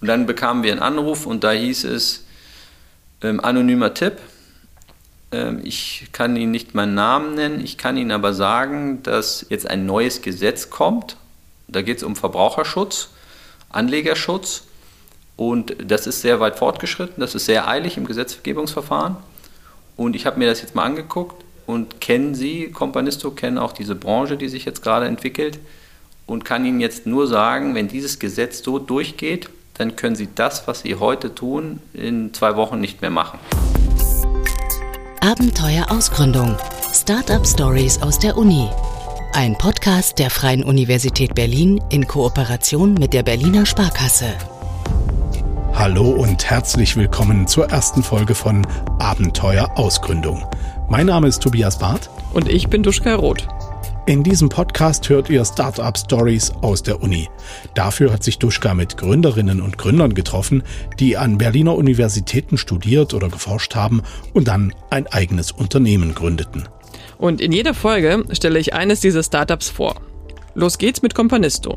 Und 0.00 0.08
dann 0.08 0.26
bekamen 0.26 0.62
wir 0.62 0.72
einen 0.72 0.80
Anruf 0.80 1.26
und 1.26 1.44
da 1.44 1.52
hieß 1.52 1.84
es, 1.84 2.24
ähm, 3.22 3.40
anonymer 3.40 3.92
Tipp, 3.92 4.14
ähm, 5.32 5.60
ich 5.62 6.08
kann 6.12 6.36
Ihnen 6.36 6.50
nicht 6.50 6.74
meinen 6.74 6.94
Namen 6.94 7.34
nennen, 7.34 7.60
ich 7.62 7.76
kann 7.76 7.96
Ihnen 7.96 8.10
aber 8.10 8.32
sagen, 8.32 9.02
dass 9.02 9.46
jetzt 9.48 9.68
ein 9.68 9.86
neues 9.86 10.22
Gesetz 10.22 10.70
kommt. 10.70 11.16
Da 11.68 11.82
geht 11.82 11.98
es 11.98 12.02
um 12.02 12.16
Verbraucherschutz, 12.16 13.10
Anlegerschutz. 13.68 14.64
Und 15.36 15.74
das 15.82 16.06
ist 16.06 16.20
sehr 16.20 16.40
weit 16.40 16.58
fortgeschritten, 16.58 17.20
das 17.20 17.34
ist 17.34 17.46
sehr 17.46 17.66
eilig 17.66 17.96
im 17.96 18.06
Gesetzgebungsverfahren. 18.06 19.16
Und 19.96 20.14
ich 20.16 20.26
habe 20.26 20.38
mir 20.38 20.46
das 20.46 20.60
jetzt 20.60 20.74
mal 20.74 20.84
angeguckt. 20.84 21.44
Und 21.66 22.00
kennen 22.00 22.34
Sie, 22.34 22.72
Companisto, 22.72 23.30
kennen 23.30 23.56
auch 23.56 23.72
diese 23.72 23.94
Branche, 23.94 24.36
die 24.36 24.48
sich 24.48 24.64
jetzt 24.64 24.82
gerade 24.82 25.06
entwickelt? 25.06 25.60
Und 26.26 26.44
kann 26.44 26.64
Ihnen 26.64 26.80
jetzt 26.80 27.06
nur 27.06 27.26
sagen, 27.26 27.74
wenn 27.74 27.86
dieses 27.86 28.18
Gesetz 28.18 28.62
so 28.62 28.78
durchgeht, 28.78 29.48
dann 29.80 29.96
können 29.96 30.14
Sie 30.14 30.28
das, 30.34 30.68
was 30.68 30.80
Sie 30.80 30.96
heute 30.96 31.34
tun, 31.34 31.80
in 31.94 32.34
zwei 32.34 32.54
Wochen 32.56 32.80
nicht 32.80 33.00
mehr 33.00 33.10
machen. 33.10 33.38
Abenteuer 35.20 35.86
Ausgründung. 35.90 36.56
Startup 36.92 37.46
Stories 37.46 38.02
aus 38.02 38.18
der 38.18 38.36
Uni. 38.36 38.68
Ein 39.32 39.56
Podcast 39.56 40.18
der 40.18 40.28
Freien 40.28 40.64
Universität 40.64 41.34
Berlin 41.34 41.80
in 41.88 42.06
Kooperation 42.06 42.92
mit 42.92 43.14
der 43.14 43.22
Berliner 43.22 43.64
Sparkasse. 43.64 44.34
Hallo 45.72 46.10
und 46.10 46.50
herzlich 46.50 46.96
willkommen 46.96 47.46
zur 47.46 47.70
ersten 47.70 48.02
Folge 48.02 48.34
von 48.34 48.66
Abenteuer 48.98 49.78
Ausgründung. 49.78 50.44
Mein 50.90 51.06
Name 51.06 51.28
ist 51.28 51.42
Tobias 51.42 51.78
Barth. 51.78 52.10
Und 52.34 52.50
ich 52.50 52.68
bin 52.68 52.82
Duschka 52.82 53.14
Roth. 53.14 53.48
In 54.06 54.22
diesem 54.22 54.48
Podcast 54.48 55.08
hört 55.10 55.28
ihr 55.28 55.44
Startup 55.44 55.96
Stories 55.96 56.50
aus 56.62 56.82
der 56.82 57.02
Uni. 57.02 57.28
Dafür 57.74 58.12
hat 58.12 58.24
sich 58.24 58.38
Duschka 58.38 58.74
mit 58.74 58.96
Gründerinnen 58.96 59.60
und 59.60 59.76
Gründern 59.76 60.14
getroffen, 60.14 60.62
die 60.98 61.16
an 61.18 61.38
Berliner 61.38 61.76
Universitäten 61.76 62.56
studiert 62.56 63.12
oder 63.12 63.28
geforscht 63.28 63.74
haben 63.74 64.02
und 64.32 64.48
dann 64.48 64.74
ein 64.88 65.06
eigenes 65.06 65.52
Unternehmen 65.52 66.14
gründeten. 66.14 66.68
Und 67.18 67.40
in 67.40 67.52
jeder 67.52 67.74
Folge 67.74 68.24
stelle 68.32 68.58
ich 68.58 68.72
eines 68.72 69.00
dieser 69.00 69.22
Startups 69.22 69.68
vor. 69.68 70.00
Los 70.54 70.78
geht's 70.78 71.02
mit 71.02 71.14
Companisto. 71.14 71.76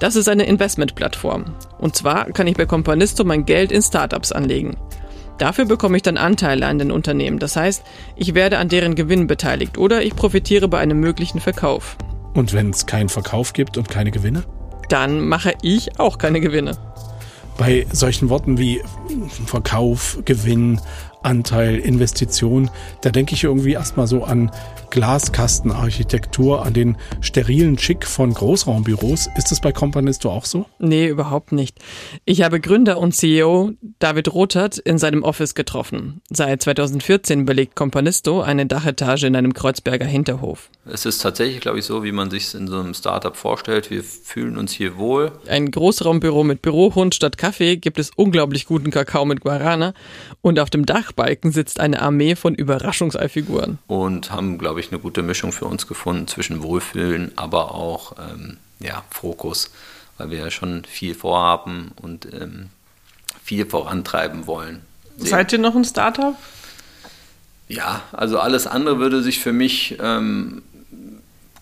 Das 0.00 0.16
ist 0.16 0.28
eine 0.28 0.46
Investmentplattform. 0.46 1.54
Und 1.78 1.96
zwar 1.96 2.26
kann 2.32 2.48
ich 2.48 2.56
bei 2.56 2.66
Companisto 2.66 3.24
mein 3.24 3.46
Geld 3.46 3.70
in 3.70 3.82
Startups 3.82 4.32
anlegen. 4.32 4.76
Dafür 5.38 5.66
bekomme 5.66 5.96
ich 5.96 6.02
dann 6.02 6.16
Anteile 6.16 6.66
an 6.66 6.78
den 6.78 6.90
Unternehmen. 6.90 7.38
Das 7.38 7.56
heißt, 7.56 7.82
ich 8.16 8.34
werde 8.34 8.58
an 8.58 8.68
deren 8.68 8.94
Gewinn 8.94 9.26
beteiligt 9.26 9.76
oder 9.76 10.02
ich 10.02 10.16
profitiere 10.16 10.68
bei 10.68 10.78
einem 10.78 10.98
möglichen 10.98 11.40
Verkauf. 11.40 11.96
Und 12.34 12.52
wenn 12.52 12.70
es 12.70 12.86
keinen 12.86 13.08
Verkauf 13.08 13.52
gibt 13.52 13.76
und 13.76 13.88
keine 13.88 14.10
Gewinne? 14.10 14.44
Dann 14.88 15.26
mache 15.26 15.54
ich 15.62 15.98
auch 15.98 16.18
keine 16.18 16.40
Gewinne. 16.40 16.76
Bei 17.58 17.86
solchen 17.90 18.28
Worten 18.28 18.58
wie 18.58 18.82
Verkauf, 19.46 20.18
Gewinn, 20.24 20.80
Anteil, 21.26 21.80
Investition, 21.80 22.70
da 23.02 23.10
denke 23.10 23.34
ich 23.34 23.42
irgendwie 23.42 23.72
erstmal 23.72 24.06
so 24.06 24.22
an 24.22 24.52
Glaskastenarchitektur, 24.90 26.64
an 26.64 26.72
den 26.72 26.96
sterilen 27.20 27.76
Schick 27.78 28.06
von 28.06 28.32
Großraumbüros. 28.32 29.28
Ist 29.36 29.50
das 29.50 29.60
bei 29.60 29.72
Companisto 29.72 30.30
auch 30.30 30.44
so? 30.44 30.66
Nee, 30.78 31.08
überhaupt 31.08 31.50
nicht. 31.50 31.78
Ich 32.24 32.42
habe 32.42 32.60
Gründer 32.60 32.98
und 32.98 33.12
CEO 33.12 33.72
David 33.98 34.32
Rothert 34.32 34.78
in 34.78 34.98
seinem 34.98 35.24
Office 35.24 35.54
getroffen. 35.54 36.20
Seit 36.30 36.62
2014 36.62 37.44
belegt 37.44 37.74
Companisto 37.74 38.40
eine 38.40 38.66
Dachetage 38.66 39.26
in 39.26 39.34
einem 39.34 39.52
Kreuzberger 39.52 40.06
Hinterhof. 40.06 40.70
Es 40.88 41.04
ist 41.04 41.18
tatsächlich, 41.18 41.60
glaube 41.60 41.80
ich, 41.80 41.84
so, 41.84 42.04
wie 42.04 42.12
man 42.12 42.30
sich 42.30 42.44
es 42.44 42.54
in 42.54 42.68
so 42.68 42.78
einem 42.78 42.94
Startup 42.94 43.36
vorstellt. 43.36 43.90
Wir 43.90 44.04
fühlen 44.04 44.56
uns 44.56 44.72
hier 44.72 44.96
wohl. 44.96 45.32
Ein 45.48 45.72
Großraumbüro 45.72 46.44
mit 46.44 46.62
Bürohund 46.62 47.14
statt 47.14 47.36
Kaffee 47.36 47.76
gibt 47.76 47.98
es 47.98 48.12
unglaublich 48.14 48.66
guten 48.66 48.92
Kakao 48.92 49.24
mit 49.24 49.40
Guarana 49.40 49.94
und 50.42 50.60
auf 50.60 50.70
dem 50.70 50.86
Dachbalken 51.16 51.50
sitzt 51.50 51.80
eine 51.80 52.02
Armee 52.02 52.36
von 52.36 52.54
Überraschungseifiguren. 52.54 53.78
Und 53.86 54.30
haben, 54.30 54.58
glaube 54.58 54.80
ich, 54.80 54.92
eine 54.92 55.00
gute 55.00 55.22
Mischung 55.22 55.52
für 55.52 55.64
uns 55.64 55.86
gefunden 55.86 56.28
zwischen 56.28 56.62
Wohlfühlen, 56.62 57.32
aber 57.36 57.74
auch 57.74 58.16
ähm, 58.18 58.58
ja, 58.80 59.02
Fokus, 59.10 59.70
weil 60.18 60.30
wir 60.30 60.38
ja 60.38 60.50
schon 60.50 60.84
viel 60.84 61.14
vorhaben 61.14 61.92
und 62.00 62.28
ähm, 62.32 62.68
viel 63.42 63.66
vorantreiben 63.66 64.46
wollen. 64.46 64.82
Sehen. 65.16 65.28
Seid 65.28 65.52
ihr 65.52 65.58
noch 65.58 65.74
ein 65.74 65.84
Startup? 65.84 66.36
Ja, 67.68 68.02
also 68.12 68.38
alles 68.38 68.66
andere 68.66 68.98
würde 68.98 69.22
sich 69.22 69.40
für 69.40 69.52
mich 69.52 69.96
ähm, 70.00 70.62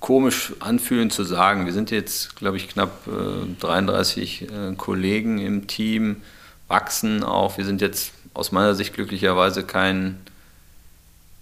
komisch 0.00 0.53
anfühlen 0.59 1.11
zu 1.11 1.23
sagen. 1.23 1.65
Wir 1.65 1.73
sind 1.73 1.91
jetzt, 1.91 2.37
glaube 2.37 2.56
ich, 2.56 2.69
knapp 2.69 3.06
äh, 3.06 3.61
33 3.61 4.43
äh, 4.43 4.75
Kollegen 4.77 5.39
im 5.39 5.67
Team, 5.69 6.17
wachsen 6.67 7.23
auch. 7.23 7.56
Wir 7.56 7.65
sind 7.65 7.81
jetzt 7.81 8.14
aus 8.34 8.53
meiner 8.53 8.75
Sicht 8.75 8.95
glücklicherweise 8.95 9.65
kein, 9.65 10.19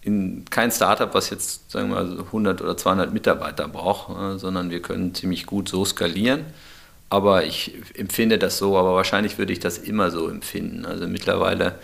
in, 0.03 0.44
kein 0.50 0.70
Startup, 0.70 1.12
was 1.14 1.30
jetzt 1.30 1.70
sagen 1.70 1.91
wir 1.91 2.04
mal 2.04 2.20
100 2.20 2.60
oder 2.60 2.76
200 2.76 3.12
Mitarbeiter 3.12 3.69
braucht, 3.69 4.16
äh, 4.16 4.38
sondern 4.38 4.70
wir 4.70 4.80
können 4.80 5.14
ziemlich 5.14 5.47
gut 5.47 5.69
so 5.69 5.84
skalieren. 5.84 6.44
Aber 7.10 7.44
ich 7.44 7.75
empfinde 7.94 8.38
das 8.38 8.58
so, 8.58 8.78
aber 8.78 8.94
wahrscheinlich 8.94 9.36
würde 9.36 9.52
ich 9.52 9.60
das 9.60 9.78
immer 9.78 10.10
so 10.10 10.28
empfinden. 10.28 10.86
Also 10.86 11.06
mittlerweile 11.06 11.78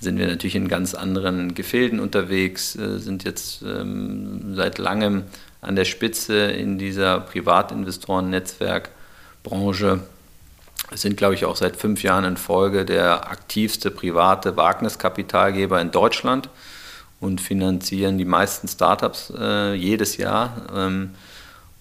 sind 0.00 0.18
wir 0.18 0.26
natürlich 0.26 0.56
in 0.56 0.68
ganz 0.68 0.94
anderen 0.94 1.54
Gefilden 1.54 2.00
unterwegs, 2.00 2.76
äh, 2.76 2.98
sind 2.98 3.24
jetzt 3.24 3.62
ähm, 3.62 4.54
seit 4.54 4.76
langem 4.78 5.24
an 5.60 5.76
der 5.76 5.84
Spitze 5.84 6.36
in 6.36 6.78
dieser 6.78 7.20
Privatinvestoren-Netzwerkbranche. 7.20 10.00
Sind, 10.94 11.16
glaube 11.16 11.34
ich, 11.34 11.44
auch 11.44 11.56
seit 11.56 11.76
fünf 11.76 12.02
Jahren 12.02 12.24
in 12.24 12.36
Folge 12.36 12.84
der 12.84 13.30
aktivste 13.30 13.90
private 13.90 14.56
Wagniskapitalgeber 14.56 15.80
in 15.80 15.90
Deutschland 15.90 16.48
und 17.20 17.40
finanzieren 17.40 18.18
die 18.18 18.24
meisten 18.24 18.68
Startups 18.68 19.32
äh, 19.36 19.74
jedes 19.74 20.16
Jahr. 20.16 20.66
Ähm, 20.74 21.10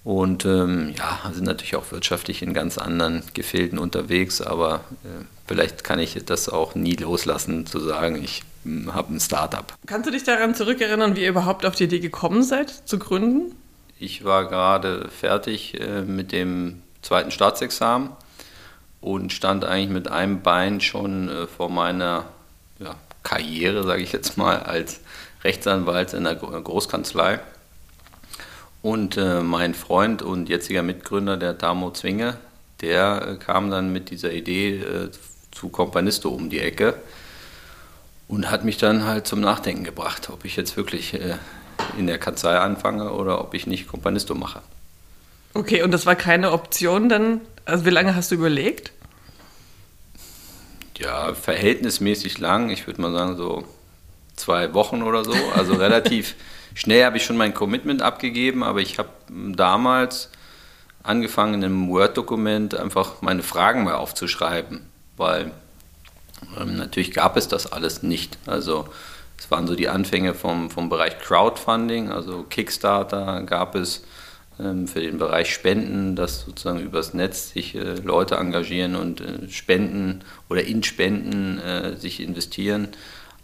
und 0.03 0.45
ähm, 0.45 0.93
ja, 0.95 1.31
sind 1.33 1.45
natürlich 1.45 1.75
auch 1.75 1.91
wirtschaftlich 1.91 2.43
in 2.43 2.53
ganz 2.53 2.77
anderen 2.77 3.23
Gefilden 3.33 3.79
unterwegs, 3.79 4.39
aber 4.39 4.81
äh, 5.03 5.25
vielleicht 5.47 5.83
kann 5.83 5.97
ich 5.97 6.23
das 6.25 6.47
auch 6.47 6.75
nie 6.75 6.95
loslassen, 6.95 7.65
zu 7.65 7.79
sagen, 7.79 8.23
ich 8.23 8.43
hm, 8.63 8.93
habe 8.93 9.15
ein 9.15 9.19
Startup. 9.19 9.65
Kannst 9.87 10.07
du 10.07 10.11
dich 10.11 10.23
daran 10.23 10.53
zurückerinnern, 10.53 11.15
wie 11.15 11.23
ihr 11.23 11.29
überhaupt 11.29 11.65
auf 11.65 11.75
die 11.75 11.85
Idee 11.85 11.99
gekommen 11.99 12.43
seid, 12.43 12.69
zu 12.69 12.99
gründen? 12.99 13.55
Ich 13.99 14.23
war 14.23 14.47
gerade 14.47 15.09
fertig 15.09 15.79
äh, 15.79 16.03
mit 16.03 16.31
dem 16.31 16.83
zweiten 17.01 17.31
Staatsexamen 17.31 18.09
und 19.05 19.31
stand 19.31 19.63
eigentlich 19.63 19.91
mit 19.91 20.07
einem 20.07 20.41
Bein 20.41 20.81
schon 20.81 21.29
äh, 21.29 21.45
vor 21.45 21.69
meiner 21.69 22.25
ja, 22.79 22.95
Karriere, 23.21 23.83
sage 23.83 24.01
ich 24.01 24.11
jetzt 24.11 24.35
mal, 24.35 24.63
als 24.63 24.99
Rechtsanwalt 25.43 26.13
in 26.13 26.23
der 26.23 26.33
Großkanzlei. 26.33 27.39
Und 28.81 29.15
äh, 29.17 29.41
mein 29.41 29.75
Freund 29.75 30.23
und 30.23 30.49
jetziger 30.49 30.81
Mitgründer, 30.81 31.37
der 31.37 31.53
Damo 31.53 31.91
Zwinge, 31.91 32.37
der 32.81 33.27
äh, 33.27 33.35
kam 33.35 33.69
dann 33.69 33.93
mit 33.93 34.09
dieser 34.09 34.33
Idee 34.33 34.77
äh, 34.77 35.11
zu 35.51 35.69
Companisto 35.69 36.29
um 36.29 36.49
die 36.49 36.59
Ecke 36.59 36.95
und 38.27 38.49
hat 38.49 38.65
mich 38.65 38.79
dann 38.79 39.05
halt 39.05 39.27
zum 39.27 39.39
Nachdenken 39.39 39.83
gebracht, 39.83 40.31
ob 40.31 40.45
ich 40.45 40.55
jetzt 40.55 40.77
wirklich 40.77 41.13
äh, 41.13 41.35
in 41.99 42.07
der 42.07 42.17
Kanzlei 42.17 42.57
anfange 42.57 43.13
oder 43.13 43.39
ob 43.39 43.53
ich 43.53 43.67
nicht 43.67 43.87
Companisto 43.87 44.33
mache. 44.33 44.63
Okay, 45.53 45.83
und 45.83 45.91
das 45.91 46.07
war 46.07 46.15
keine 46.15 46.51
Option 46.51 47.07
dann? 47.07 47.41
Also 47.65 47.85
wie 47.85 47.91
lange 47.91 48.15
hast 48.15 48.31
du 48.31 48.35
überlegt? 48.35 48.94
Ja, 50.97 51.33
verhältnismäßig 51.33 52.37
lang. 52.39 52.69
Ich 52.69 52.87
würde 52.87 53.01
mal 53.01 53.11
sagen 53.11 53.35
so 53.35 53.65
zwei 54.35 54.73
Wochen 54.73 55.03
oder 55.03 55.23
so. 55.23 55.33
Also 55.55 55.73
relativ 55.75 56.35
Schnell 56.75 57.05
habe 57.05 57.15
ich 57.15 57.23
schon 57.23 57.37
mein 57.37 57.53
Commitment 57.53 58.01
abgegeben, 58.01 58.61
aber 58.61 58.81
ich 58.81 58.99
habe 58.99 59.09
damals 59.29 60.29
angefangen, 61.03 61.53
in 61.55 61.63
einem 61.63 61.87
Word-Dokument 61.87 62.75
einfach 62.75 63.21
meine 63.21 63.43
Fragen 63.43 63.85
mal 63.85 63.95
aufzuschreiben, 63.95 64.81
weil 65.15 65.51
ähm, 66.59 66.75
natürlich 66.75 67.13
gab 67.13 67.37
es 67.37 67.47
das 67.47 67.71
alles 67.71 68.03
nicht. 68.03 68.37
Also 68.45 68.89
es 69.39 69.49
waren 69.49 69.67
so 69.67 69.75
die 69.75 69.87
Anfänge 69.87 70.33
vom, 70.33 70.69
vom 70.69 70.89
Bereich 70.89 71.17
Crowdfunding, 71.19 72.11
also 72.11 72.43
Kickstarter 72.43 73.43
gab 73.43 73.75
es 73.75 74.03
für 74.57 75.01
den 75.01 75.17
Bereich 75.17 75.53
Spenden, 75.53 76.15
dass 76.15 76.41
sozusagen 76.41 76.79
übers 76.79 77.13
Netz 77.13 77.51
sich 77.51 77.75
äh, 77.75 77.95
Leute 77.95 78.35
engagieren 78.35 78.95
und 78.95 79.21
äh, 79.21 79.49
Spenden 79.49 80.23
oder 80.49 80.63
in 80.63 80.83
Spenden 80.83 81.59
äh, 81.59 81.97
sich 81.97 82.21
investieren 82.21 82.89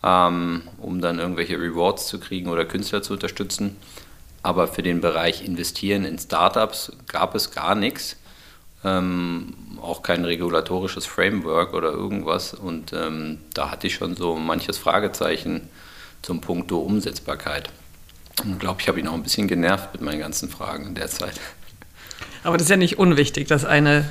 ähm, 0.04 0.64
um 0.78 1.02
dann 1.02 1.20
irgendwelche 1.20 1.60
Rewards 1.60 2.08
zu 2.08 2.20
kriegen 2.20 2.50
oder 2.50 2.66
Künstler 2.66 3.02
zu 3.02 3.14
unterstützen. 3.14 3.78
Aber 4.44 4.68
für 4.68 4.82
den 4.82 5.02
Bereich 5.02 5.46
Investieren 5.46 6.04
in 6.04 6.18
Startups 6.18 6.92
gab 7.08 7.36
es 7.36 7.52
gar 7.52 7.76
nichts. 7.76 8.18
Ähm, 8.84 9.54
auch 9.80 10.02
kein 10.02 10.26
regulatorisches 10.26 11.06
Framework 11.06 11.74
oder 11.76 11.92
irgendwas. 11.92 12.56
Und 12.56 12.94
ähm, 12.94 13.38
da 13.54 13.70
hatte 13.70 13.88
ich 13.88 13.94
schon 13.94 14.16
so 14.16 14.36
manches 14.36 14.80
Fragezeichen 14.80 15.70
zum 16.24 16.42
Punkto 16.42 16.80
Umsetzbarkeit. 16.80 17.70
Und 18.44 18.60
glaube, 18.60 18.82
ich 18.82 18.88
habe 18.88 19.00
ihn 19.00 19.08
auch 19.08 19.14
ein 19.14 19.24
bisschen 19.24 19.48
genervt 19.48 19.94
mit 19.94 20.02
meinen 20.02 20.20
ganzen 20.20 20.50
Fragen 20.50 20.88
in 20.88 20.96
der 20.96 21.08
Zeit. 21.08 21.40
Aber 22.44 22.58
das 22.58 22.66
ist 22.66 22.72
ja 22.72 22.78
nicht 22.78 22.98
unwichtig, 22.98 23.48
dass 23.48 23.66
eine 23.66 24.06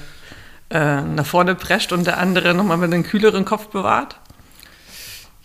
äh, 0.71 1.01
nach 1.03 1.27
vorne 1.27 1.57
prescht 1.57 1.93
und 1.93 2.07
der 2.07 2.19
andere 2.19 2.55
nochmal 2.55 2.77
mit 2.77 2.93
einem 2.93 3.03
kühleren 3.03 3.45
Kopf 3.45 3.67
bewahrt? 3.69 4.17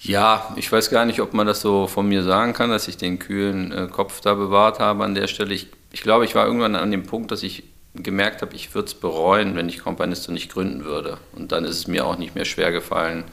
Ja, 0.01 0.54
ich 0.56 0.72
weiß 0.72 0.92
gar 0.92 1.06
nicht, 1.06 1.19
ob 1.19 1.33
man 1.33 1.48
das 1.48 1.62
so 1.62 1.88
von 1.88 2.07
mir 2.07 2.22
sagen 2.22 2.54
kann, 2.54 2.69
dass 2.69 2.88
ich 2.88 2.98
den 2.98 3.18
kühlen 3.18 3.72
äh, 3.72 3.88
Kopf 3.88 4.22
da 4.22 4.36
bewahrt 4.36 4.80
habe 4.80 5.04
an 5.04 5.16
der 5.16 5.25
Stelle. 5.25 5.54
Ich, 5.56 5.68
ich 5.92 6.01
glaube, 6.01 6.25
ich 6.25 6.36
war 6.36 6.45
irgendwann 6.45 6.75
an 6.75 6.92
dem 6.92 7.07
Punkt, 7.07 7.31
dass 7.31 7.42
ich 7.42 7.63
gemerkt 7.95 8.44
habe, 8.44 8.54
ich 8.56 8.75
würde 8.75 8.86
es 8.86 8.94
bereuen, 8.94 9.56
wenn 9.56 9.68
ich 9.68 9.80
Kompanisto 9.80 10.31
nicht 10.31 10.51
gründen 10.51 10.86
würde. 10.86 11.18
Und 11.31 11.51
dann 11.51 11.66
ist 11.66 11.77
es 11.77 11.88
mir 11.88 12.06
auch 12.06 12.19
nicht 12.19 12.36
mehr 12.36 12.45
schwer 12.45 12.72
gefallen, 12.72 13.24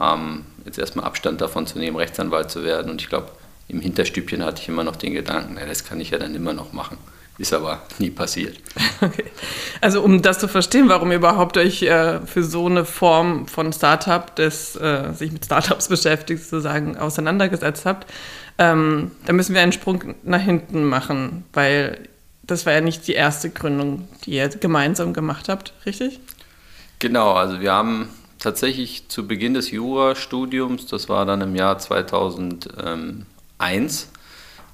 ähm, 0.00 0.46
jetzt 0.64 0.78
erstmal 0.78 1.04
Abstand 1.04 1.40
davon 1.40 1.66
zu 1.68 1.78
nehmen, 1.78 1.96
Rechtsanwalt 1.96 2.50
zu 2.50 2.64
werden. 2.64 2.90
Und 2.90 3.02
ich 3.02 3.08
glaube, 3.08 3.30
im 3.70 3.80
Hinterstübchen 3.80 4.44
hatte 4.44 4.62
ich 4.62 4.68
immer 4.68 4.84
noch 4.84 4.96
den 4.96 5.14
Gedanken, 5.14 5.54
na, 5.54 5.66
das 5.66 5.84
kann 5.84 6.00
ich 6.00 6.10
ja 6.10 6.18
dann 6.18 6.34
immer 6.34 6.52
noch 6.52 6.72
machen. 6.72 6.98
Ist 7.38 7.54
aber 7.54 7.82
nie 7.98 8.10
passiert. 8.10 8.58
Okay. 9.02 9.24
Also 9.80 10.02
um 10.02 10.20
das 10.20 10.38
zu 10.38 10.46
verstehen, 10.46 10.90
warum 10.90 11.10
ihr 11.10 11.16
überhaupt 11.16 11.56
euch 11.56 11.80
äh, 11.80 12.20
für 12.26 12.42
so 12.42 12.66
eine 12.66 12.84
Form 12.84 13.48
von 13.48 13.72
Startup, 13.72 14.36
das 14.36 14.76
äh, 14.76 15.14
sich 15.14 15.32
mit 15.32 15.46
Startups 15.46 15.88
beschäftigt, 15.88 16.42
sozusagen 16.42 16.98
auseinandergesetzt 16.98 17.86
habt, 17.86 18.06
ähm, 18.58 19.12
da 19.24 19.32
müssen 19.32 19.54
wir 19.54 19.62
einen 19.62 19.72
Sprung 19.72 20.14
nach 20.22 20.42
hinten 20.42 20.84
machen, 20.84 21.44
weil 21.54 22.10
das 22.42 22.66
war 22.66 22.74
ja 22.74 22.82
nicht 22.82 23.08
die 23.08 23.14
erste 23.14 23.48
Gründung, 23.48 24.06
die 24.26 24.32
ihr 24.32 24.48
gemeinsam 24.48 25.14
gemacht 25.14 25.48
habt, 25.48 25.72
richtig? 25.86 26.20
Genau, 26.98 27.32
also 27.32 27.60
wir 27.60 27.72
haben 27.72 28.10
tatsächlich 28.38 29.08
zu 29.08 29.26
Beginn 29.26 29.54
des 29.54 29.70
Jurastudiums, 29.70 30.86
das 30.86 31.08
war 31.08 31.24
dann 31.24 31.40
im 31.40 31.56
Jahr 31.56 31.78
2001, 33.60 34.08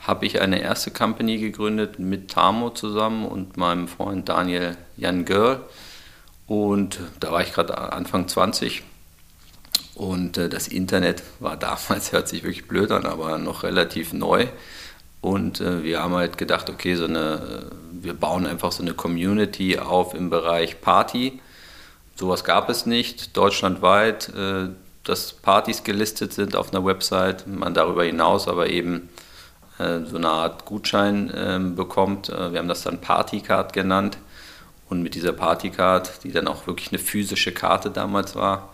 habe 0.01 0.25
ich 0.25 0.41
eine 0.41 0.61
erste 0.61 0.93
Company 0.93 1.39
gegründet 1.39 1.99
mit 1.99 2.31
Tamo 2.31 2.71
zusammen 2.71 3.27
und 3.27 3.57
meinem 3.57 3.89
Freund 3.89 4.29
Daniel 4.29 4.77
Jan 4.97 5.25
Görl. 5.25 5.61
Und 6.47 7.01
da 7.19 7.33
war 7.33 7.43
ich 7.43 7.53
gerade 7.53 7.77
Anfang 7.93 8.29
20. 8.29 8.85
Und 9.97 10.39
äh, 10.39 10.49
das 10.49 10.69
Internet 10.69 11.25
war 11.41 11.57
damals, 11.57 12.13
hört 12.13 12.29
sich 12.29 12.45
wirklich 12.45 12.69
blöd 12.69 12.93
an, 12.93 13.05
aber 13.05 13.39
noch 13.39 13.65
relativ 13.65 14.13
neu. 14.13 14.47
Und 15.21 15.61
äh, 15.61 15.83
wir 15.83 16.01
haben 16.01 16.15
halt 16.15 16.39
gedacht, 16.39 16.71
okay, 16.71 16.95
so 16.95 17.07
eine, 17.07 17.71
wir 17.91 18.15
bauen 18.15 18.47
einfach 18.47 18.71
so 18.71 18.83
eine 18.83 18.95
Community 18.95 19.79
auf 19.79 20.15
im 20.15 20.31
Bereich 20.31 20.81
Party. 20.81 21.41
Sowas 22.15 22.45
gab 22.45 22.71
es 22.71 22.87
nicht 22.87 23.37
deutschlandweit, 23.37 24.29
äh, 24.29 24.69
dass 25.09 25.33
Partys 25.33 25.85
gelistet 25.85 26.33
sind 26.33 26.57
auf 26.57 26.73
einer 26.73 26.85
Website, 26.85 27.47
man 27.47 27.75
darüber 27.75 28.05
hinaus 28.05 28.49
aber 28.49 28.69
eben 28.69 29.09
äh, 29.79 30.01
so 30.05 30.17
eine 30.17 30.29
Art 30.29 30.65
Gutschein 30.65 31.33
ähm, 31.35 31.77
bekommt. 31.77 32.29
Äh, 32.29 32.53
wir 32.53 32.59
haben 32.59 32.69
das 32.69 32.83
dann 32.83 33.01
Partycard 33.01 33.73
genannt. 33.73 34.19
Und 34.89 35.03
mit 35.03 35.15
dieser 35.15 35.33
Partycard, 35.33 36.23
die 36.23 36.31
dann 36.31 36.47
auch 36.47 36.67
wirklich 36.67 36.93
eine 36.93 37.01
physische 37.01 37.53
Karte 37.53 37.91
damals 37.91 38.37
war, 38.37 38.73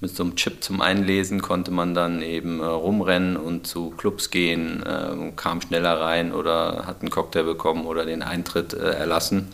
mit 0.00 0.14
so 0.14 0.24
einem 0.24 0.36
Chip 0.36 0.62
zum 0.62 0.80
Einlesen 0.80 1.40
konnte 1.40 1.70
man 1.70 1.94
dann 1.94 2.20
eben 2.20 2.60
äh, 2.60 2.64
rumrennen 2.64 3.36
und 3.36 3.66
zu 3.66 3.90
Clubs 3.90 4.30
gehen, 4.30 4.82
äh, 4.82 5.32
kam 5.36 5.60
schneller 5.60 6.00
rein 6.00 6.32
oder 6.32 6.84
hat 6.86 7.00
einen 7.00 7.10
Cocktail 7.10 7.44
bekommen 7.44 7.86
oder 7.86 8.04
den 8.04 8.22
Eintritt 8.22 8.74
äh, 8.74 8.90
erlassen. 8.90 9.48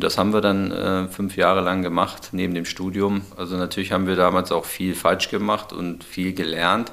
Das 0.00 0.16
haben 0.16 0.32
wir 0.32 0.40
dann 0.40 0.70
äh, 0.70 1.08
fünf 1.08 1.36
Jahre 1.36 1.60
lang 1.60 1.82
gemacht, 1.82 2.28
neben 2.32 2.54
dem 2.54 2.64
Studium. 2.64 3.22
Also 3.36 3.56
natürlich 3.56 3.92
haben 3.92 4.06
wir 4.06 4.16
damals 4.16 4.52
auch 4.52 4.64
viel 4.64 4.94
falsch 4.94 5.28
gemacht 5.28 5.72
und 5.72 6.04
viel 6.04 6.34
gelernt. 6.34 6.92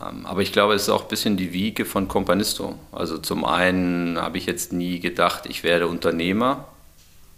Ähm, 0.00 0.26
aber 0.26 0.42
ich 0.42 0.52
glaube, 0.52 0.74
es 0.74 0.82
ist 0.82 0.88
auch 0.88 1.02
ein 1.02 1.08
bisschen 1.08 1.36
die 1.36 1.52
Wiege 1.52 1.84
von 1.84 2.08
Companisto. 2.08 2.78
Also 2.90 3.18
zum 3.18 3.44
einen 3.44 4.18
habe 4.20 4.38
ich 4.38 4.46
jetzt 4.46 4.72
nie 4.72 4.98
gedacht, 4.98 5.46
ich 5.46 5.62
werde 5.62 5.86
Unternehmer. 5.86 6.66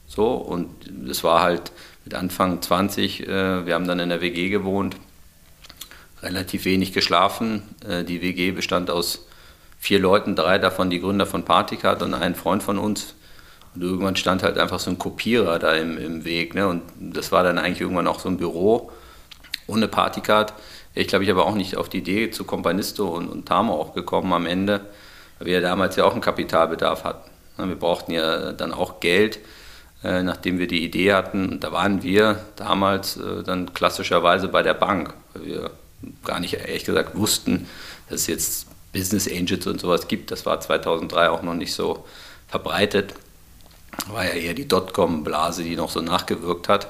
So, 0.06 0.34
und 0.34 0.68
es 1.10 1.22
war 1.24 1.42
halt 1.42 1.72
mit 2.04 2.14
Anfang 2.14 2.62
20, 2.62 3.28
äh, 3.28 3.66
wir 3.66 3.74
haben 3.74 3.86
dann 3.86 3.98
in 3.98 4.08
der 4.08 4.20
WG 4.20 4.48
gewohnt, 4.48 4.96
relativ 6.22 6.64
wenig 6.64 6.92
geschlafen. 6.92 7.62
Äh, 7.86 8.04
die 8.04 8.22
WG 8.22 8.52
bestand 8.52 8.90
aus 8.90 9.26
vier 9.78 9.98
Leuten, 9.98 10.34
drei 10.34 10.58
davon 10.58 10.88
die 10.88 11.00
Gründer 11.00 11.26
von 11.26 11.44
Partycard 11.44 12.02
und 12.02 12.14
ein 12.14 12.34
Freund 12.34 12.62
von 12.62 12.78
uns. 12.78 13.14
Und 13.76 13.82
irgendwann 13.82 14.16
stand 14.16 14.42
halt 14.42 14.58
einfach 14.58 14.80
so 14.80 14.90
ein 14.90 14.98
Kopierer 14.98 15.58
da 15.58 15.74
im, 15.74 15.96
im 15.98 16.24
Weg. 16.24 16.54
Ne? 16.54 16.66
Und 16.66 16.82
das 16.98 17.30
war 17.30 17.44
dann 17.44 17.58
eigentlich 17.58 17.80
irgendwann 17.80 18.08
auch 18.08 18.18
so 18.18 18.28
ein 18.28 18.38
Büro 18.38 18.90
ohne 19.68 19.88
Partycard 19.88 20.54
ich 20.96 21.08
glaube, 21.08 21.24
ich 21.24 21.30
habe 21.30 21.44
auch 21.44 21.54
nicht 21.54 21.76
auf 21.76 21.90
die 21.90 21.98
Idee 21.98 22.30
zu 22.30 22.44
Companisto 22.44 23.06
und, 23.08 23.28
und 23.28 23.46
Tamo 23.46 23.74
auch 23.74 23.94
gekommen 23.94 24.32
am 24.32 24.46
Ende, 24.46 24.80
weil 25.38 25.46
wir 25.46 25.54
ja 25.54 25.60
damals 25.60 25.96
ja 25.96 26.04
auch 26.04 26.12
einen 26.12 26.22
Kapitalbedarf 26.22 27.04
hatten. 27.04 27.30
Wir 27.58 27.76
brauchten 27.76 28.12
ja 28.12 28.52
dann 28.52 28.72
auch 28.72 29.00
Geld, 29.00 29.38
äh, 30.02 30.22
nachdem 30.22 30.58
wir 30.58 30.66
die 30.66 30.82
Idee 30.82 31.12
hatten. 31.12 31.50
Und 31.50 31.64
da 31.64 31.70
waren 31.70 32.02
wir 32.02 32.40
damals 32.56 33.18
äh, 33.18 33.42
dann 33.42 33.74
klassischerweise 33.74 34.48
bei 34.48 34.62
der 34.62 34.72
Bank, 34.72 35.12
weil 35.34 35.44
wir 35.44 35.70
gar 36.24 36.40
nicht 36.40 36.54
ehrlich 36.54 36.84
gesagt 36.84 37.14
wussten, 37.14 37.68
dass 38.08 38.22
es 38.22 38.26
jetzt 38.26 38.66
Business 38.92 39.30
Angels 39.30 39.66
und 39.66 39.80
sowas 39.80 40.08
gibt. 40.08 40.30
Das 40.30 40.46
war 40.46 40.60
2003 40.60 41.28
auch 41.28 41.42
noch 41.42 41.54
nicht 41.54 41.74
so 41.74 42.06
verbreitet. 42.48 43.14
War 44.08 44.24
ja 44.24 44.32
eher 44.32 44.54
die 44.54 44.68
Dotcom-Blase, 44.68 45.64
die 45.64 45.76
noch 45.76 45.90
so 45.90 46.00
nachgewirkt 46.00 46.68
hat. 46.68 46.88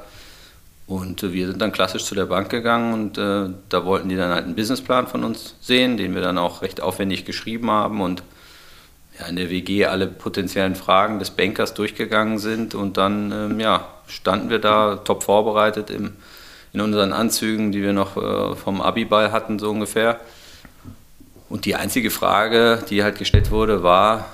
Und 0.87 1.23
äh, 1.23 1.33
wir 1.33 1.47
sind 1.49 1.61
dann 1.61 1.73
klassisch 1.73 2.05
zu 2.05 2.15
der 2.15 2.27
Bank 2.27 2.49
gegangen 2.49 2.93
und 2.93 3.19
äh, 3.19 3.51
da 3.69 3.85
wollten 3.85 4.09
die 4.09 4.17
dann 4.17 4.31
halt 4.31 4.45
einen 4.45 4.55
Businessplan 4.55 5.07
von 5.07 5.25
uns 5.25 5.57
sehen, 5.61 5.97
den 5.97 6.15
wir 6.15 6.23
dann 6.23 6.39
auch 6.39 6.63
recht 6.63 6.81
aufwendig 6.81 7.25
geschrieben 7.25 7.71
haben 7.71 8.01
und 8.01 8.23
ja, 9.19 9.27
in 9.27 9.37
der 9.37 9.51
WG 9.51 9.87
alle 9.87 10.07
potenziellen 10.07 10.75
Fragen 10.75 11.19
des 11.19 11.31
Bankers 11.31 11.75
durchgegangen 11.75 12.39
sind 12.39 12.75
und 12.75 12.97
dann 12.97 13.33
ähm, 13.33 13.61
ja, 13.61 13.89
standen 14.07 14.51
wir 14.51 14.59
da 14.59 14.97
top 14.97 15.23
vorbereitet 15.23 15.91
im, 15.91 16.13
in 16.73 16.81
unseren 16.81 17.13
Anzügen, 17.13 17.73
die 17.73 17.83
wir 17.83 17.93
noch 17.93 18.17
äh, 18.17 18.55
vom 18.55 18.81
Abiball 18.81 19.33
hatten, 19.33 19.59
so 19.59 19.71
ungefähr. 19.71 20.21
Und 21.49 21.65
die 21.65 21.77
einzige 21.77 22.11
Frage, 22.11 22.83
die 22.91 23.03
halt 23.03 23.19
gestellt 23.19 23.51
wurde, 23.51 23.83
war, 23.83 24.27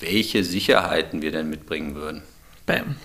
welche 0.00 0.44
Sicherheiten 0.44 1.22
wir 1.22 1.32
denn 1.32 1.48
mitbringen 1.50 1.94
würden. 1.94 2.22
Bam. 2.66 2.96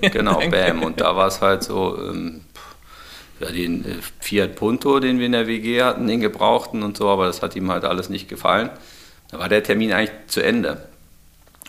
genau, 0.00 0.40
Bam. 0.50 0.82
Und 0.82 1.00
da 1.00 1.16
war 1.16 1.28
es 1.28 1.40
halt 1.40 1.62
so, 1.62 1.98
ähm, 1.98 2.42
ja, 3.40 3.50
den 3.50 3.84
äh, 3.84 3.94
Fiat 4.20 4.56
Punto, 4.56 5.00
den 5.00 5.18
wir 5.18 5.26
in 5.26 5.32
der 5.32 5.46
WG 5.46 5.82
hatten, 5.82 6.06
den 6.06 6.20
gebrauchten 6.20 6.82
und 6.82 6.96
so, 6.96 7.08
aber 7.08 7.26
das 7.26 7.42
hat 7.42 7.56
ihm 7.56 7.70
halt 7.70 7.84
alles 7.84 8.08
nicht 8.08 8.28
gefallen. 8.28 8.70
Da 9.30 9.38
war 9.38 9.48
der 9.48 9.62
Termin 9.62 9.92
eigentlich 9.92 10.12
zu 10.26 10.42
Ende. 10.42 10.86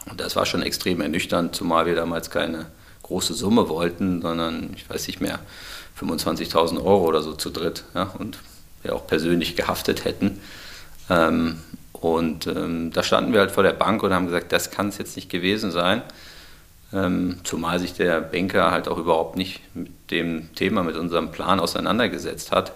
Und 0.09 0.19
das 0.19 0.35
war 0.35 0.45
schon 0.45 0.61
extrem 0.61 1.01
ernüchternd, 1.01 1.55
zumal 1.55 1.85
wir 1.85 1.95
damals 1.95 2.29
keine 2.29 2.67
große 3.03 3.33
Summe 3.33 3.69
wollten, 3.69 4.21
sondern, 4.21 4.71
ich 4.75 4.89
weiß 4.89 5.07
nicht 5.07 5.21
mehr, 5.21 5.39
25.000 5.99 6.77
Euro 6.77 7.05
oder 7.05 7.21
so 7.21 7.33
zu 7.33 7.49
dritt. 7.49 7.83
Ja, 7.93 8.13
und 8.17 8.39
wir 8.81 8.95
auch 8.95 9.07
persönlich 9.07 9.55
gehaftet 9.55 10.05
hätten. 10.05 10.41
Ähm, 11.09 11.61
und 12.03 12.47
ähm, 12.47 12.91
da 12.91 13.03
standen 13.03 13.33
wir 13.33 13.39
halt 13.39 13.51
vor 13.51 13.63
der 13.63 13.73
Bank 13.73 14.03
und 14.03 14.13
haben 14.13 14.25
gesagt, 14.25 14.51
das 14.51 14.71
kann 14.71 14.89
es 14.89 14.97
jetzt 14.97 15.15
nicht 15.15 15.29
gewesen 15.29 15.71
sein. 15.71 16.01
Ähm, 16.91 17.37
zumal 17.43 17.79
sich 17.79 17.93
der 17.93 18.21
Banker 18.21 18.71
halt 18.71 18.87
auch 18.87 18.97
überhaupt 18.97 19.35
nicht 19.35 19.61
mit 19.73 20.11
dem 20.11 20.53
Thema, 20.53 20.83
mit 20.83 20.95
unserem 20.95 21.31
Plan 21.31 21.59
auseinandergesetzt 21.59 22.51
hat. 22.51 22.73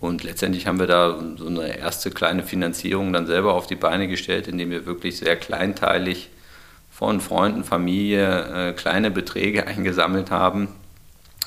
Und 0.00 0.22
letztendlich 0.24 0.66
haben 0.66 0.78
wir 0.78 0.86
da 0.86 1.18
so 1.36 1.46
eine 1.46 1.76
erste 1.76 2.10
kleine 2.10 2.42
Finanzierung 2.42 3.12
dann 3.12 3.26
selber 3.26 3.54
auf 3.54 3.66
die 3.66 3.76
Beine 3.76 4.08
gestellt, 4.08 4.48
indem 4.48 4.70
wir 4.70 4.86
wirklich 4.86 5.18
sehr 5.18 5.36
kleinteilig 5.36 6.30
von 6.90 7.20
Freunden, 7.20 7.64
Familie 7.64 8.70
äh, 8.70 8.72
kleine 8.72 9.10
Beträge 9.10 9.66
eingesammelt 9.68 10.30
haben. 10.30 10.68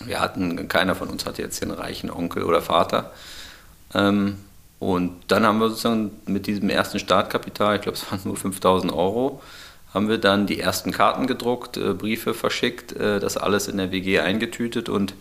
Wir 0.05 0.19
hatten, 0.19 0.67
keiner 0.67 0.95
von 0.95 1.09
uns 1.09 1.25
hatte 1.25 1.41
jetzt 1.41 1.61
den 1.61 1.71
reichen 1.71 2.09
Onkel 2.09 2.43
oder 2.43 2.61
Vater. 2.61 3.11
Ähm, 3.93 4.37
und 4.81 5.11
dann 5.27 5.45
haben 5.45 5.59
wir 5.59 5.69
sozusagen 5.69 6.09
mit 6.25 6.47
diesem 6.47 6.71
ersten 6.71 6.97
Startkapital, 6.97 7.75
ich 7.75 7.83
glaube 7.83 7.99
es 7.99 8.11
waren 8.11 8.19
nur 8.23 8.35
5000 8.35 8.91
Euro, 8.91 9.39
haben 9.93 10.09
wir 10.09 10.17
dann 10.17 10.47
die 10.47 10.59
ersten 10.59 10.91
Karten 10.91 11.27
gedruckt, 11.27 11.77
äh, 11.77 11.93
Briefe 11.93 12.33
verschickt, 12.33 12.93
äh, 12.93 13.19
das 13.19 13.37
alles 13.37 13.67
in 13.67 13.77
der 13.77 13.91
WG 13.91 14.21
eingetütet 14.21 14.89
und 14.89 15.13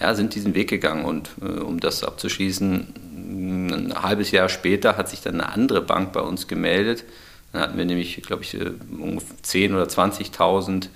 ja, 0.00 0.14
sind 0.14 0.34
diesen 0.34 0.54
Weg 0.54 0.70
gegangen. 0.70 1.04
Und 1.04 1.28
äh, 1.42 1.60
um 1.60 1.80
das 1.80 2.02
abzuschließen, 2.02 3.90
ein 3.90 4.02
halbes 4.02 4.30
Jahr 4.30 4.48
später 4.48 4.96
hat 4.96 5.10
sich 5.10 5.20
dann 5.20 5.34
eine 5.34 5.52
andere 5.52 5.82
Bank 5.82 6.14
bei 6.14 6.20
uns 6.20 6.48
gemeldet. 6.48 7.04
Dann 7.52 7.60
hatten 7.60 7.76
wir 7.76 7.84
nämlich, 7.84 8.22
glaube 8.22 8.42
ich, 8.42 8.56
10.000 8.56 9.74
oder 9.74 9.84
20.000 9.84 10.88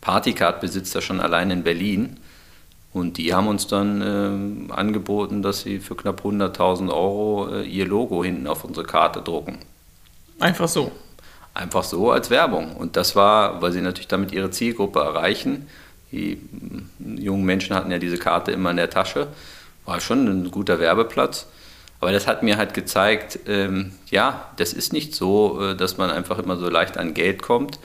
Partycard-Besitzer 0.00 1.02
schon 1.02 1.20
allein 1.20 1.50
in 1.50 1.62
Berlin. 1.62 2.16
Und 2.94 3.18
die 3.18 3.34
haben 3.34 3.48
uns 3.48 3.66
dann 3.66 4.68
äh, 4.70 4.72
angeboten, 4.72 5.42
dass 5.42 5.60
sie 5.60 5.80
für 5.80 5.96
knapp 5.96 6.24
100.000 6.24 6.88
Euro 6.88 7.48
äh, 7.52 7.64
ihr 7.64 7.86
Logo 7.86 8.24
hinten 8.24 8.46
auf 8.46 8.64
unsere 8.64 8.86
Karte 8.86 9.20
drucken. 9.20 9.58
Einfach 10.38 10.68
so 10.68 10.90
einfach 11.54 11.84
so 11.84 12.10
als 12.10 12.30
Werbung. 12.30 12.76
Und 12.76 12.96
das 12.96 13.16
war, 13.16 13.62
weil 13.62 13.72
sie 13.72 13.80
natürlich 13.80 14.08
damit 14.08 14.32
ihre 14.32 14.50
Zielgruppe 14.50 14.98
erreichen. 14.98 15.68
Die 16.10 16.38
jungen 16.98 17.44
Menschen 17.44 17.74
hatten 17.74 17.90
ja 17.90 17.98
diese 17.98 18.18
Karte 18.18 18.52
immer 18.52 18.72
in 18.72 18.76
der 18.76 18.90
Tasche. 18.90 19.28
War 19.86 20.00
schon 20.00 20.26
ein 20.26 20.50
guter 20.50 20.80
Werbeplatz. 20.80 21.46
Aber 22.00 22.12
das 22.12 22.26
hat 22.26 22.42
mir 22.42 22.58
halt 22.58 22.74
gezeigt, 22.74 23.38
ähm, 23.46 23.92
ja, 24.10 24.48
das 24.56 24.72
ist 24.72 24.92
nicht 24.92 25.14
so, 25.14 25.60
äh, 25.62 25.76
dass 25.76 25.96
man 25.96 26.10
einfach 26.10 26.38
immer 26.38 26.56
so 26.56 26.68
leicht 26.68 26.98
an 26.98 27.14
Geld 27.14 27.40
kommt. 27.40 27.78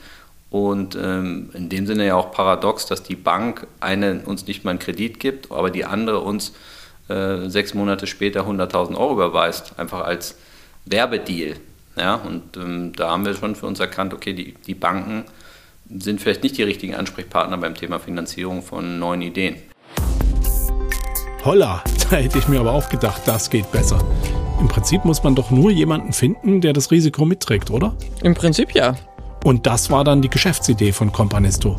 Und 0.50 0.98
ähm, 1.00 1.50
in 1.54 1.68
dem 1.68 1.86
Sinne 1.86 2.06
ja 2.06 2.16
auch 2.16 2.32
paradox, 2.32 2.86
dass 2.86 3.04
die 3.04 3.14
Bank 3.14 3.68
eine 3.78 4.22
uns 4.24 4.46
nicht 4.46 4.64
mal 4.64 4.70
einen 4.70 4.80
Kredit 4.80 5.20
gibt, 5.20 5.52
aber 5.52 5.70
die 5.70 5.84
andere 5.84 6.20
uns 6.20 6.52
äh, 7.08 7.48
sechs 7.48 7.72
Monate 7.72 8.08
später 8.08 8.42
100.000 8.48 8.96
Euro 8.96 9.12
überweist, 9.12 9.78
einfach 9.78 10.02
als 10.02 10.36
Werbedeal. 10.86 11.54
Ja, 11.96 12.16
und 12.16 12.56
ähm, 12.56 12.92
da 12.96 13.10
haben 13.10 13.24
wir 13.24 13.34
schon 13.34 13.54
für 13.54 13.66
uns 13.66 13.78
erkannt, 13.78 14.12
okay, 14.12 14.32
die, 14.32 14.54
die 14.66 14.74
Banken 14.74 15.24
sind 15.88 16.20
vielleicht 16.20 16.42
nicht 16.42 16.56
die 16.56 16.62
richtigen 16.62 16.94
Ansprechpartner 16.94 17.58
beim 17.58 17.74
Thema 17.74 17.98
Finanzierung 17.98 18.62
von 18.62 18.98
neuen 18.98 19.22
Ideen. 19.22 19.56
Holla, 21.44 21.82
da 22.10 22.16
hätte 22.16 22.38
ich 22.38 22.48
mir 22.48 22.60
aber 22.60 22.72
auch 22.72 22.88
gedacht, 22.88 23.22
das 23.24 23.50
geht 23.50 23.70
besser. 23.72 23.98
Im 24.60 24.68
Prinzip 24.68 25.04
muss 25.04 25.22
man 25.22 25.34
doch 25.34 25.50
nur 25.50 25.70
jemanden 25.70 26.12
finden, 26.12 26.60
der 26.60 26.72
das 26.72 26.90
Risiko 26.90 27.24
mitträgt, 27.24 27.70
oder? 27.70 27.96
Im 28.22 28.34
Prinzip 28.34 28.74
ja. 28.74 28.94
Und 29.44 29.66
das 29.66 29.90
war 29.90 30.04
dann 30.04 30.22
die 30.22 30.28
Geschäftsidee 30.28 30.92
von 30.92 31.12
Companisto. 31.12 31.76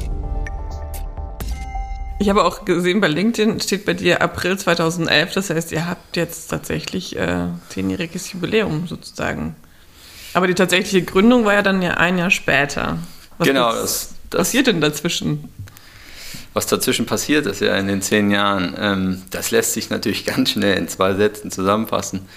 Ich 2.20 2.30
habe 2.30 2.44
auch 2.44 2.66
gesehen, 2.66 3.02
bei 3.02 3.08
LinkedIn 3.08 3.60
steht 3.62 3.86
bei 3.86 3.94
dir 3.94 4.22
April 4.22 4.58
2011. 4.58 5.34
Das 5.34 5.50
heißt, 5.50 5.72
ihr 5.72 5.88
habt 5.88 6.16
jetzt 6.18 6.50
tatsächlich 6.50 7.16
äh, 7.16 7.48
zehnjähriges 7.70 8.32
Jubiläum 8.34 8.88
sozusagen. 8.88 9.56
Aber 10.34 10.48
die 10.48 10.54
tatsächliche 10.54 11.04
Gründung 11.04 11.46
war 11.46 11.54
ja 11.54 11.62
dann 11.62 11.82
ja 11.82 11.96
ein 11.96 12.18
Jahr 12.18 12.30
später. 12.30 13.00
Was 13.38 13.48
genau, 13.48 13.74
das, 13.74 14.14
das 14.30 14.40
passiert 14.40 14.68
denn 14.68 14.82
dazwischen? 14.82 15.50
Was 16.54 16.68
dazwischen 16.68 17.06
passiert 17.06 17.46
ist 17.46 17.62
ja 17.62 17.76
in 17.78 17.88
den 17.88 18.02
zehn 18.02 18.30
Jahren, 18.30 18.76
ähm, 18.78 19.22
das 19.32 19.52
lässt 19.52 19.74
sich 19.74 19.90
natürlich 19.90 20.26
ganz 20.28 20.52
schnell 20.52 20.78
in 20.78 20.88
zwei 20.88 21.14
Sätzen 21.16 21.50
zusammenfassen. 21.50 22.28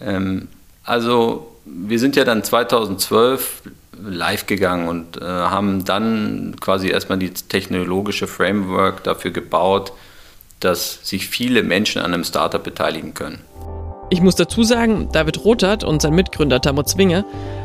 Ähm, 0.00 0.48
also 0.82 1.52
wir 1.64 1.98
sind 1.98 2.16
ja 2.16 2.24
dann 2.24 2.42
2012 2.42 3.62
live 4.02 4.46
gegangen 4.46 4.88
und 4.88 5.20
äh, 5.20 5.24
haben 5.24 5.84
dann 5.84 6.56
quasi 6.60 6.88
erstmal 6.88 7.18
die 7.18 7.30
technologische 7.30 8.26
Framework 8.26 9.04
dafür 9.04 9.30
gebaut, 9.30 9.92
dass 10.60 11.06
sich 11.06 11.28
viele 11.28 11.62
Menschen 11.62 12.00
an 12.00 12.14
einem 12.14 12.24
Startup 12.24 12.62
beteiligen 12.62 13.14
können. 13.14 13.38
Ich 14.08 14.20
muss 14.20 14.36
dazu 14.36 14.62
sagen, 14.62 15.08
David 15.12 15.44
Rothert 15.44 15.82
und 15.82 16.00
sein 16.00 16.14
Mitgründer 16.14 16.60
Tamo 16.60 16.84
Zwinge 16.84 17.24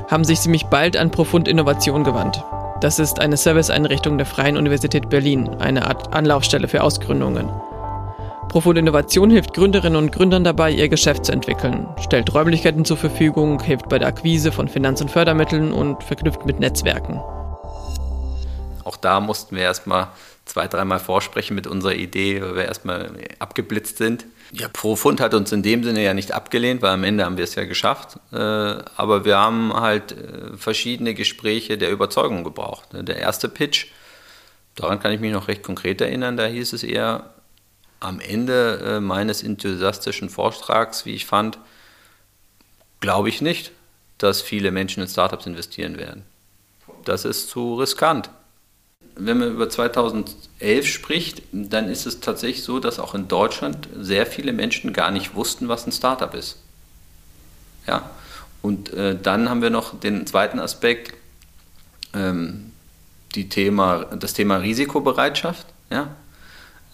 haben 0.09 0.23
sich 0.23 0.41
ziemlich 0.41 0.63
bald 0.65 0.97
an 0.97 1.11
Profund 1.11 1.47
Innovation 1.47 2.03
gewandt. 2.03 2.43
Das 2.81 2.97
ist 2.97 3.19
eine 3.19 3.37
Serviceeinrichtung 3.37 4.17
der 4.17 4.25
Freien 4.25 4.57
Universität 4.57 5.07
Berlin, 5.09 5.49
eine 5.59 5.85
Art 5.85 6.13
Anlaufstelle 6.13 6.67
für 6.67 6.81
Ausgründungen. 6.81 7.47
Profund 8.51 8.77
Innovation 8.77 9.29
hilft 9.29 9.53
Gründerinnen 9.53 9.95
und 9.95 10.11
Gründern 10.11 10.43
dabei, 10.43 10.71
ihr 10.71 10.89
Geschäft 10.89 11.23
zu 11.23 11.31
entwickeln, 11.31 11.87
stellt 12.01 12.33
Räumlichkeiten 12.33 12.83
zur 12.83 12.97
Verfügung, 12.97 13.63
hilft 13.63 13.87
bei 13.87 13.97
der 13.97 14.09
Akquise 14.09 14.51
von 14.51 14.67
Finanz- 14.67 14.99
und 14.99 15.09
Fördermitteln 15.09 15.71
und 15.71 16.03
verknüpft 16.03 16.45
mit 16.45 16.59
Netzwerken. 16.59 17.21
Auch 18.83 18.97
da 18.99 19.21
mussten 19.21 19.55
wir 19.55 19.63
erstmal 19.63 20.09
zwei, 20.43 20.67
dreimal 20.67 20.99
vorsprechen 20.99 21.55
mit 21.55 21.65
unserer 21.65 21.95
Idee, 21.95 22.41
weil 22.41 22.55
wir 22.57 22.65
erstmal 22.65 23.11
abgeblitzt 23.39 23.99
sind. 23.99 24.25
Ja, 24.51 24.67
Profund 24.67 25.21
hat 25.21 25.33
uns 25.33 25.53
in 25.53 25.63
dem 25.63 25.85
Sinne 25.85 26.03
ja 26.03 26.13
nicht 26.13 26.33
abgelehnt, 26.33 26.81
weil 26.81 26.91
am 26.91 27.05
Ende 27.05 27.23
haben 27.23 27.37
wir 27.37 27.45
es 27.45 27.55
ja 27.55 27.63
geschafft. 27.63 28.19
Äh, 28.33 28.35
aber 28.35 29.23
wir 29.23 29.37
haben 29.37 29.71
halt 29.73 30.11
äh, 30.11 30.57
verschiedene 30.57 31.13
Gespräche 31.13 31.77
der 31.77 31.89
Überzeugung 31.89 32.43
gebraucht. 32.43 32.89
Der 32.91 33.15
erste 33.15 33.47
Pitch, 33.47 33.85
daran 34.75 34.99
kann 34.99 35.13
ich 35.13 35.21
mich 35.21 35.31
noch 35.31 35.47
recht 35.47 35.63
konkret 35.63 36.01
erinnern, 36.01 36.35
da 36.35 36.47
hieß 36.47 36.73
es 36.73 36.83
eher 36.83 37.29
am 38.01 38.19
Ende 38.19 38.81
äh, 38.83 38.99
meines 38.99 39.41
enthusiastischen 39.43 40.29
Vortrags, 40.29 41.05
wie 41.05 41.13
ich 41.13 41.25
fand, 41.25 41.57
glaube 42.99 43.29
ich 43.29 43.41
nicht, 43.41 43.71
dass 44.17 44.41
viele 44.41 44.71
Menschen 44.71 45.01
in 45.01 45.07
Startups 45.09 45.45
investieren 45.45 45.97
werden. 45.97 46.23
Das 47.05 47.23
ist 47.23 47.49
zu 47.49 47.75
riskant 47.75 48.29
wenn 49.15 49.37
man 49.37 49.51
über 49.51 49.69
2011 49.69 50.87
spricht, 50.87 51.43
dann 51.51 51.89
ist 51.89 52.05
es 52.05 52.19
tatsächlich 52.19 52.63
so, 52.63 52.79
dass 52.79 52.99
auch 52.99 53.13
in 53.13 53.27
Deutschland 53.27 53.87
sehr 53.99 54.25
viele 54.25 54.53
Menschen 54.53 54.93
gar 54.93 55.11
nicht 55.11 55.35
wussten, 55.35 55.67
was 55.67 55.85
ein 55.85 55.91
Startup 55.91 56.33
ist. 56.33 56.57
Ja? 57.87 58.09
Und 58.61 58.93
äh, 58.93 59.17
dann 59.21 59.49
haben 59.49 59.61
wir 59.61 59.69
noch 59.69 59.99
den 59.99 60.25
zweiten 60.27 60.59
Aspekt, 60.59 61.13
ähm, 62.13 62.71
die 63.35 63.49
Thema, 63.49 64.05
das 64.05 64.33
Thema 64.33 64.57
Risikobereitschaft. 64.57 65.65
Ja? 65.89 66.15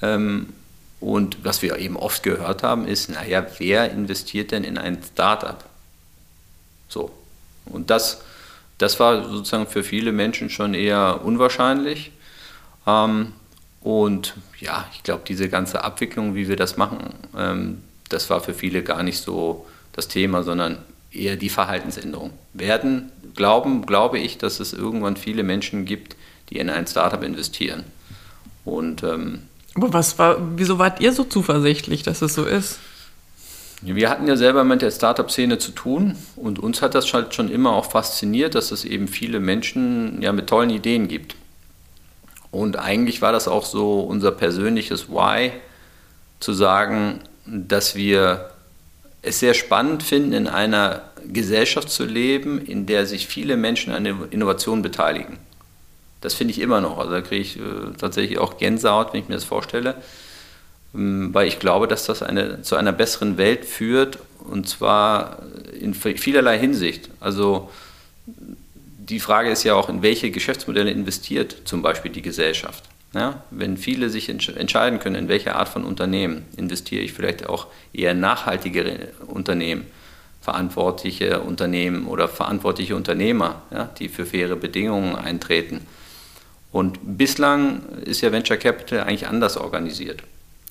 Ähm, 0.02 0.54
und 1.00 1.44
was 1.44 1.62
wir 1.62 1.78
eben 1.78 1.96
oft 1.96 2.24
gehört 2.24 2.64
haben, 2.64 2.88
ist, 2.88 3.10
naja, 3.10 3.46
wer 3.60 3.92
investiert 3.92 4.52
denn 4.52 4.64
in 4.64 4.78
ein 4.78 5.00
Startup? 5.04 5.64
So. 6.90 7.12
Und 7.66 7.90
das 7.90 8.22
das 8.78 9.00
war 9.00 9.28
sozusagen 9.28 9.68
für 9.68 9.84
viele 9.84 10.12
Menschen 10.12 10.50
schon 10.50 10.74
eher 10.74 11.22
unwahrscheinlich. 11.24 12.12
Ähm, 12.86 13.34
und 13.82 14.36
ja, 14.60 14.88
ich 14.94 15.04
glaube, 15.04 15.24
diese 15.28 15.50
ganze 15.50 15.84
Abwicklung, 15.84 16.36
wie 16.36 16.48
wir 16.48 16.56
das 16.56 16.78
machen, 16.78 17.14
ähm, 17.36 17.84
das 18.10 18.30
war 18.30 18.42
für 18.42 18.54
viele 18.54 18.84
gar 18.84 19.04
nicht 19.04 19.20
so 19.22 19.66
das 19.94 20.08
Thema, 20.08 20.44
sondern 20.44 20.78
eher 21.12 21.36
die 21.36 21.50
Verhaltensänderung. 21.50 22.32
Werden, 22.54 23.12
glauben, 23.36 23.86
glaube 23.86 24.20
ich, 24.20 24.38
dass 24.38 24.60
es 24.60 24.74
irgendwann 24.74 25.18
viele 25.18 25.44
Menschen 25.44 25.86
gibt, 25.86 26.16
die 26.50 26.58
in 26.58 26.70
ein 26.70 26.88
Startup 26.88 27.24
investieren. 27.24 27.84
Und, 28.64 29.04
ähm, 29.04 29.44
Aber 29.78 29.94
was 29.94 30.18
war, 30.18 30.38
wieso 30.56 30.80
wart 30.80 31.02
ihr 31.02 31.14
so 31.14 31.24
zuversichtlich, 31.24 32.02
dass 32.02 32.24
es 32.24 32.34
so 32.34 32.46
ist? 32.46 32.80
Wir 33.84 34.10
hatten 34.10 34.28
ja 34.28 34.36
selber 34.36 34.64
mit 34.64 34.82
der 34.82 34.90
Startup-Szene 34.90 35.60
zu 35.60 35.72
tun 35.72 36.18
und 36.36 36.58
uns 36.58 36.82
hat 36.82 36.96
das 36.96 37.14
halt 37.14 37.36
schon 37.36 37.48
immer 37.52 37.74
auch 37.74 37.92
fasziniert, 37.92 38.56
dass 38.56 38.72
es 38.72 38.86
eben 38.86 39.08
viele 39.08 39.40
Menschen 39.40 40.20
ja 40.24 40.32
mit 40.32 40.48
tollen 40.48 40.72
Ideen 40.72 41.08
gibt. 41.08 41.36
Und 42.50 42.80
eigentlich 42.80 43.22
war 43.22 43.32
das 43.32 43.48
auch 43.48 43.66
so 43.66 44.00
unser 44.00 44.32
persönliches 44.32 45.10
Why, 45.10 45.52
zu 46.40 46.54
sagen, 46.54 47.20
dass 47.46 47.96
wir 47.96 48.50
es 49.22 49.40
sehr 49.40 49.54
spannend 49.54 50.02
finden, 50.02 50.34
in 50.34 50.48
einer 50.48 51.04
Gesellschaft 51.32 51.90
zu 51.90 52.06
leben, 52.06 52.60
in 52.60 52.88
der 52.88 53.06
sich 53.06 53.28
viele 53.28 53.58
Menschen 53.58 53.94
an 53.94 54.06
Innovation 54.32 54.82
beteiligen. 54.82 55.38
Das 56.22 56.34
finde 56.34 56.52
ich 56.52 56.60
immer 56.60 56.82
noch. 56.82 56.98
Also 56.98 57.12
da 57.12 57.22
kriege 57.22 57.42
ich 57.42 57.58
äh, 57.58 57.62
tatsächlich 57.98 58.40
auch 58.40 58.58
Gänsehaut, 58.58 59.14
wenn 59.14 59.22
ich 59.22 59.28
mir 59.28 59.36
das 59.36 59.44
vorstelle. 59.44 59.96
Ähm, 60.96 61.34
weil 61.34 61.48
ich 61.48 61.60
glaube, 61.60 61.88
dass 61.88 62.06
das 62.06 62.24
eine, 62.24 62.62
zu 62.62 62.76
einer 62.76 62.92
besseren 62.92 63.38
Welt 63.38 63.66
führt 63.66 64.20
und 64.40 64.68
zwar 64.68 65.44
in 65.80 65.94
vielerlei 65.94 66.58
Hinsicht. 66.58 67.10
Also 67.20 67.70
die 69.10 69.20
Frage 69.20 69.50
ist 69.50 69.64
ja 69.64 69.76
auch, 69.76 69.90
in 69.90 70.02
welche 70.02 70.32
Geschäftsmodelle 70.32 70.92
investiert 70.92 71.56
zum 71.66 71.82
Beispiel 71.82 72.12
die 72.12 72.22
Gesellschaft. 72.22 72.84
Ja, 73.14 73.42
wenn 73.52 73.78
viele 73.78 74.10
sich 74.10 74.28
entscheiden 74.28 75.00
können, 75.00 75.16
in 75.16 75.28
welche 75.30 75.56
Art 75.56 75.70
von 75.70 75.86
Unternehmen 75.86 76.46
investiere 76.58 77.02
ich 77.02 77.14
vielleicht 77.14 77.48
auch 77.48 77.68
eher 77.94 78.14
nachhaltigere 78.14 79.10
Unternehmen, 79.28 79.86
verantwortliche 80.42 81.40
Unternehmen 81.40 82.06
oder 82.06 82.28
verantwortliche 82.28 82.96
Unternehmer, 82.98 83.62
ja, 83.72 83.90
die 83.98 84.10
für 84.10 84.26
faire 84.26 84.58
Bedingungen 84.58 85.16
eintreten. 85.16 85.88
Und 86.72 87.00
bislang 87.18 87.84
ist 88.06 88.22
ja 88.22 88.32
Venture 88.32 88.58
Capital 88.58 89.02
eigentlich 89.02 89.28
anders 89.28 89.58
organisiert. 89.58 90.22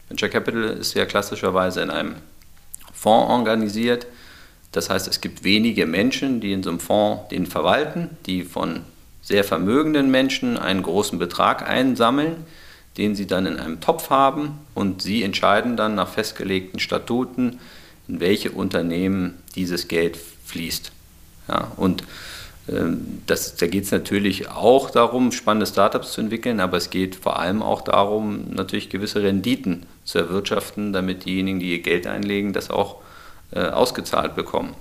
Venture 0.09 0.29
Capital 0.29 0.65
ist 0.65 0.95
ja 0.95 1.07
klassischerweise 1.07 1.83
in 1.83 1.91
einem 1.91 2.17
Fonds 2.93 3.31
organisiert. 3.31 4.07
Das 4.73 4.91
heißt, 4.91 5.09
es 5.09 5.21
gibt 5.21 5.43
wenige 5.43 5.87
Menschen, 5.87 6.41
die 6.41 6.53
in 6.53 6.62
so 6.62 6.71
einem 6.71 6.81
Fonds 6.81 7.29
den 7.31 7.47
verwalten, 7.47 8.11
die 8.26 8.45
von 8.45 8.83
sehr 9.23 9.43
vermögenden 9.43 10.11
Menschen 10.11 10.57
einen 10.57 10.83
großen 10.83 11.19
Betrag 11.19 11.69
einsammeln, 11.69 12.45
den 12.97 13.17
sie 13.17 13.26
dann 13.26 13.47
in 13.47 13.59
einem 13.59 13.81
Topf 13.81 14.11
haben 14.11 14.59
und 14.75 15.03
sie 15.03 15.23
entscheiden 15.23 15.76
dann 15.76 15.95
nach 15.95 16.09
festgelegten 16.09 16.79
Statuten, 16.79 17.59
in 18.09 18.21
welche 18.21 18.53
Unternehmen 18.53 19.43
dieses 19.55 19.88
Geld 19.88 20.17
fließt. 20.45 20.93
Ja, 21.49 21.73
und 21.76 22.05
das, 23.26 23.54
da 23.56 23.66
geht 23.68 23.85
es 23.85 23.92
natürlich 23.92 24.50
auch 24.50 24.90
darum, 24.90 25.30
spannende 25.30 25.66
Startups 25.66 26.12
zu 26.12 26.20
entwickeln, 26.20 26.58
aber 26.58 26.76
es 26.76 26.90
geht 26.90 27.14
vor 27.14 27.38
allem 27.38 27.62
auch 27.62 27.82
darum, 27.82 28.50
natürlich 28.50 28.90
gewisse 28.90 29.23
Renditen 29.23 29.87
zu 30.04 30.18
erwirtschaften, 30.18 30.92
damit 30.92 31.26
diejenigen, 31.26 31.61
die 31.61 31.70
ihr 31.70 31.82
Geld 31.82 32.08
einlegen, 32.08 32.52
das 32.52 32.70
auch 32.70 32.96
äh, 33.52 33.61
ausgezahlt 33.61 34.35
bekommen. 34.35 34.75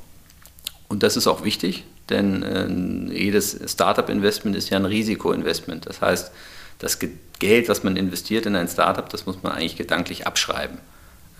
Und 0.87 1.03
das 1.03 1.15
ist 1.15 1.27
auch 1.27 1.43
wichtig, 1.43 1.83
denn 2.09 2.41
äh, 2.41 3.13
jedes 3.13 3.59
Startup-Investment 3.71 4.55
ist 4.55 4.71
ja 4.71 4.77
ein 4.77 4.85
Risikoinvestment. 4.85 5.87
Das 5.87 6.01
heißt, 6.01 6.31
das 6.79 6.99
Geld, 7.39 7.69
was 7.69 7.83
man 7.83 7.97
investiert 7.97 8.47
in 8.47 8.55
ein 8.55 8.67
Startup, 8.67 9.07
das 9.07 9.27
muss 9.27 9.43
man 9.43 9.51
eigentlich 9.51 9.77
gedanklich 9.77 10.25
abschreiben. 10.25 10.79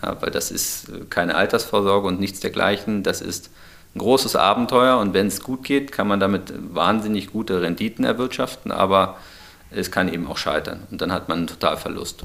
Ja, 0.03 0.21
weil 0.21 0.29
das 0.29 0.51
ist 0.51 0.89
äh, 0.89 1.05
keine 1.09 1.35
Altersvorsorge 1.35 2.07
und 2.07 2.19
nichts 2.19 2.39
dergleichen. 2.39 3.01
Das 3.01 3.21
ist 3.21 3.49
ein 3.95 3.99
großes 3.99 4.35
Abenteuer 4.35 4.97
und 4.97 5.13
wenn 5.13 5.27
es 5.27 5.41
gut 5.41 5.63
geht, 5.63 5.91
kann 5.91 6.07
man 6.07 6.19
damit 6.19 6.53
wahnsinnig 6.73 7.31
gute 7.31 7.61
Renditen 7.61 8.03
erwirtschaften, 8.03 8.71
aber 8.71 9.15
es 9.71 9.89
kann 9.89 10.13
eben 10.13 10.27
auch 10.27 10.37
scheitern 10.37 10.83
und 10.91 11.01
dann 11.01 11.11
hat 11.13 11.29
man 11.29 11.39
einen 11.39 11.47
Totalverlust. 11.47 12.23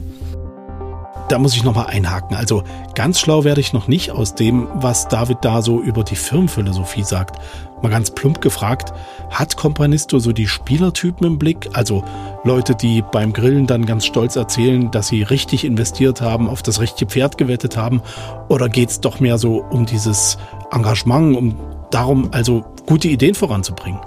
da 1.29 1.39
muss 1.39 1.55
ich 1.55 1.63
nochmal 1.63 1.87
einhaken. 1.87 2.37
Also 2.37 2.65
ganz 2.97 3.21
schlau 3.21 3.45
werde 3.45 3.61
ich 3.61 3.73
noch 3.73 3.87
nicht 3.87 4.11
aus 4.11 4.35
dem, 4.35 4.67
was 4.75 5.07
David 5.07 5.39
da 5.43 5.63
so 5.63 5.81
über 5.81 6.03
die 6.03 6.17
Firmenphilosophie 6.17 7.05
sagt. 7.05 7.37
Mal 7.83 7.89
ganz 7.89 8.11
plump 8.11 8.41
gefragt, 8.41 8.93
hat 9.31 9.57
Companisto 9.57 10.19
so 10.19 10.33
die 10.33 10.49
Spielertypen 10.49 11.25
im 11.25 11.39
Blick? 11.39 11.71
Also 11.73 12.05
Leute, 12.43 12.75
die 12.75 13.03
beim 13.03 13.33
Grillen 13.33 13.69
dann 13.69 13.87
ganz 13.87 14.07
stolz 14.07 14.35
erzählen, 14.35 14.91
dass 14.91 15.07
sie 15.07 15.23
richtig 15.23 15.65
investiert 15.65 16.21
haben, 16.21 16.49
auf 16.49 16.63
das 16.63 16.81
richtige 16.81 17.11
Pferd 17.11 17.39
gewettet 17.39 17.77
haben? 17.77 18.03
Oder 18.49 18.69
geht 18.69 18.91
es 18.91 19.01
doch 19.01 19.21
mehr 19.21 19.39
so 19.39 19.65
um 19.71 19.87
dieses 19.87 20.37
Engagement, 20.73 21.37
um 21.37 21.57
darum, 21.91 22.29
also 22.33 22.65
gute 22.87 23.09
Ideen 23.09 23.35
voranzubringen? 23.35 24.01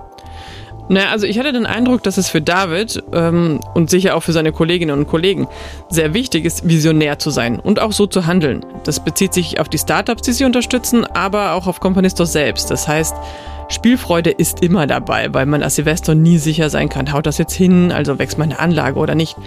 Naja, 0.89 1.11
also 1.11 1.25
ich 1.25 1.39
hatte 1.39 1.53
den 1.53 1.65
Eindruck, 1.65 2.03
dass 2.03 2.17
es 2.17 2.29
für 2.29 2.41
David 2.41 3.01
ähm, 3.13 3.61
und 3.73 3.89
sicher 3.89 4.15
auch 4.15 4.23
für 4.23 4.33
seine 4.33 4.51
Kolleginnen 4.51 4.97
und 4.97 5.07
Kollegen 5.07 5.47
sehr 5.89 6.13
wichtig 6.13 6.43
ist, 6.43 6.67
visionär 6.67 7.19
zu 7.19 7.29
sein 7.29 7.59
und 7.59 7.79
auch 7.79 7.93
so 7.93 8.05
zu 8.05 8.25
handeln. 8.25 8.65
Das 8.83 9.03
bezieht 9.03 9.33
sich 9.33 9.59
auf 9.59 9.69
die 9.69 9.77
Startups, 9.77 10.23
die 10.23 10.33
sie 10.33 10.43
unterstützen, 10.43 11.05
aber 11.05 11.53
auch 11.53 11.67
auf 11.67 11.79
Componistos 11.79 12.33
selbst. 12.33 12.69
Das 12.69 12.87
heißt, 12.87 13.15
Spielfreude 13.69 14.29
ist 14.29 14.61
immer 14.61 14.85
dabei, 14.85 15.33
weil 15.33 15.45
man 15.45 15.63
als 15.63 15.79
Investor 15.79 16.15
nie 16.15 16.37
sicher 16.37 16.69
sein 16.69 16.89
kann, 16.89 17.13
haut 17.13 17.25
das 17.25 17.37
jetzt 17.37 17.53
hin, 17.53 17.93
also 17.93 18.19
wächst 18.19 18.37
meine 18.37 18.59
Anlage 18.59 18.99
oder 18.99 19.15
nicht. 19.15 19.37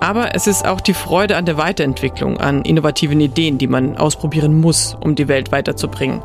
Aber 0.00 0.34
es 0.34 0.46
ist 0.46 0.66
auch 0.66 0.82
die 0.82 0.92
Freude 0.92 1.36
an 1.36 1.46
der 1.46 1.56
Weiterentwicklung, 1.56 2.38
an 2.38 2.62
innovativen 2.62 3.18
Ideen, 3.18 3.56
die 3.56 3.66
man 3.66 3.96
ausprobieren 3.96 4.60
muss, 4.60 4.94
um 5.00 5.14
die 5.14 5.26
Welt 5.26 5.52
weiterzubringen. 5.52 6.22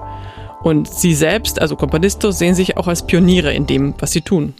Und 0.63 0.87
sie 0.87 1.15
selbst, 1.15 1.59
also 1.59 1.75
Companisto, 1.75 2.31
sehen 2.31 2.55
sich 2.55 2.77
auch 2.77 2.87
als 2.87 3.05
Pioniere 3.05 3.53
in 3.53 3.65
dem, 3.65 3.95
was 3.99 4.11
sie 4.11 4.21
tun. 4.21 4.53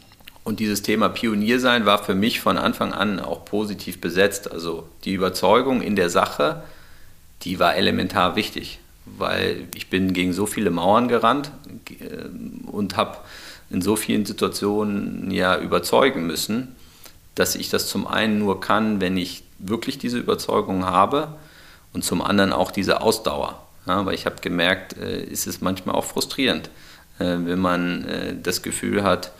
Und 0.43 0.59
dieses 0.59 0.81
Thema 0.81 1.09
Pioniersein 1.09 1.85
war 1.85 2.03
für 2.03 2.15
mich 2.15 2.39
von 2.39 2.57
Anfang 2.57 2.93
an 2.93 3.19
auch 3.19 3.45
positiv 3.45 4.01
besetzt. 4.01 4.51
Also 4.51 4.87
die 5.05 5.13
Überzeugung 5.13 5.81
in 5.81 5.95
der 5.95 6.09
Sache, 6.09 6.63
die 7.43 7.59
war 7.59 7.75
elementar 7.75 8.35
wichtig, 8.35 8.79
weil 9.05 9.67
ich 9.75 9.89
bin 9.89 10.13
gegen 10.13 10.33
so 10.33 10.47
viele 10.47 10.71
Mauern 10.71 11.07
gerannt 11.07 11.51
äh, 11.89 12.69
und 12.71 12.97
habe 12.97 13.17
in 13.69 13.81
so 13.81 13.95
vielen 13.95 14.25
Situationen 14.25 15.29
ja 15.31 15.57
überzeugen 15.57 16.25
müssen, 16.25 16.75
dass 17.35 17.55
ich 17.55 17.69
das 17.69 17.87
zum 17.87 18.07
einen 18.07 18.39
nur 18.39 18.59
kann, 18.59 18.99
wenn 18.99 19.17
ich 19.17 19.43
wirklich 19.59 19.99
diese 19.99 20.17
Überzeugung 20.17 20.85
habe 20.85 21.35
und 21.93 22.03
zum 22.03 22.21
anderen 22.21 22.51
auch 22.51 22.71
diese 22.71 23.01
Ausdauer. 23.01 23.59
Ja, 23.85 23.95
aber 23.95 24.13
ich 24.13 24.25
habe 24.25 24.35
gemerkt, 24.41 24.97
äh, 24.97 25.23
ist 25.23 25.47
es 25.47 25.61
manchmal 25.61 25.95
auch 25.95 26.05
frustrierend, 26.05 26.69
äh, 27.19 27.37
wenn 27.37 27.59
man 27.59 28.05
äh, 28.05 28.35
das 28.41 28.61
Gefühl 28.61 29.03
hat, 29.03 29.31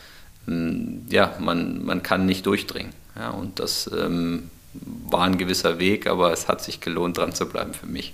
mh, 0.48 0.56
hm, 0.56 1.06
ja, 1.10 1.36
man, 1.40 1.86
man 1.86 2.04
kann 2.04 2.26
nicht 2.26 2.46
durchdringen. 2.46 2.94
Ja, 3.16 3.30
und 3.32 3.60
das 3.60 3.90
ähm, 3.96 4.50
war 4.74 5.24
ein 5.26 5.38
gewisser 5.38 5.80
Weg, 5.80 6.08
aber 6.08 6.32
es 6.32 6.48
hat 6.48 6.64
sich 6.64 6.80
gelohnt, 6.80 7.18
dran 7.18 7.34
zu 7.34 7.48
bleiben 7.48 7.74
für 7.74 7.88
mich. 7.88 8.14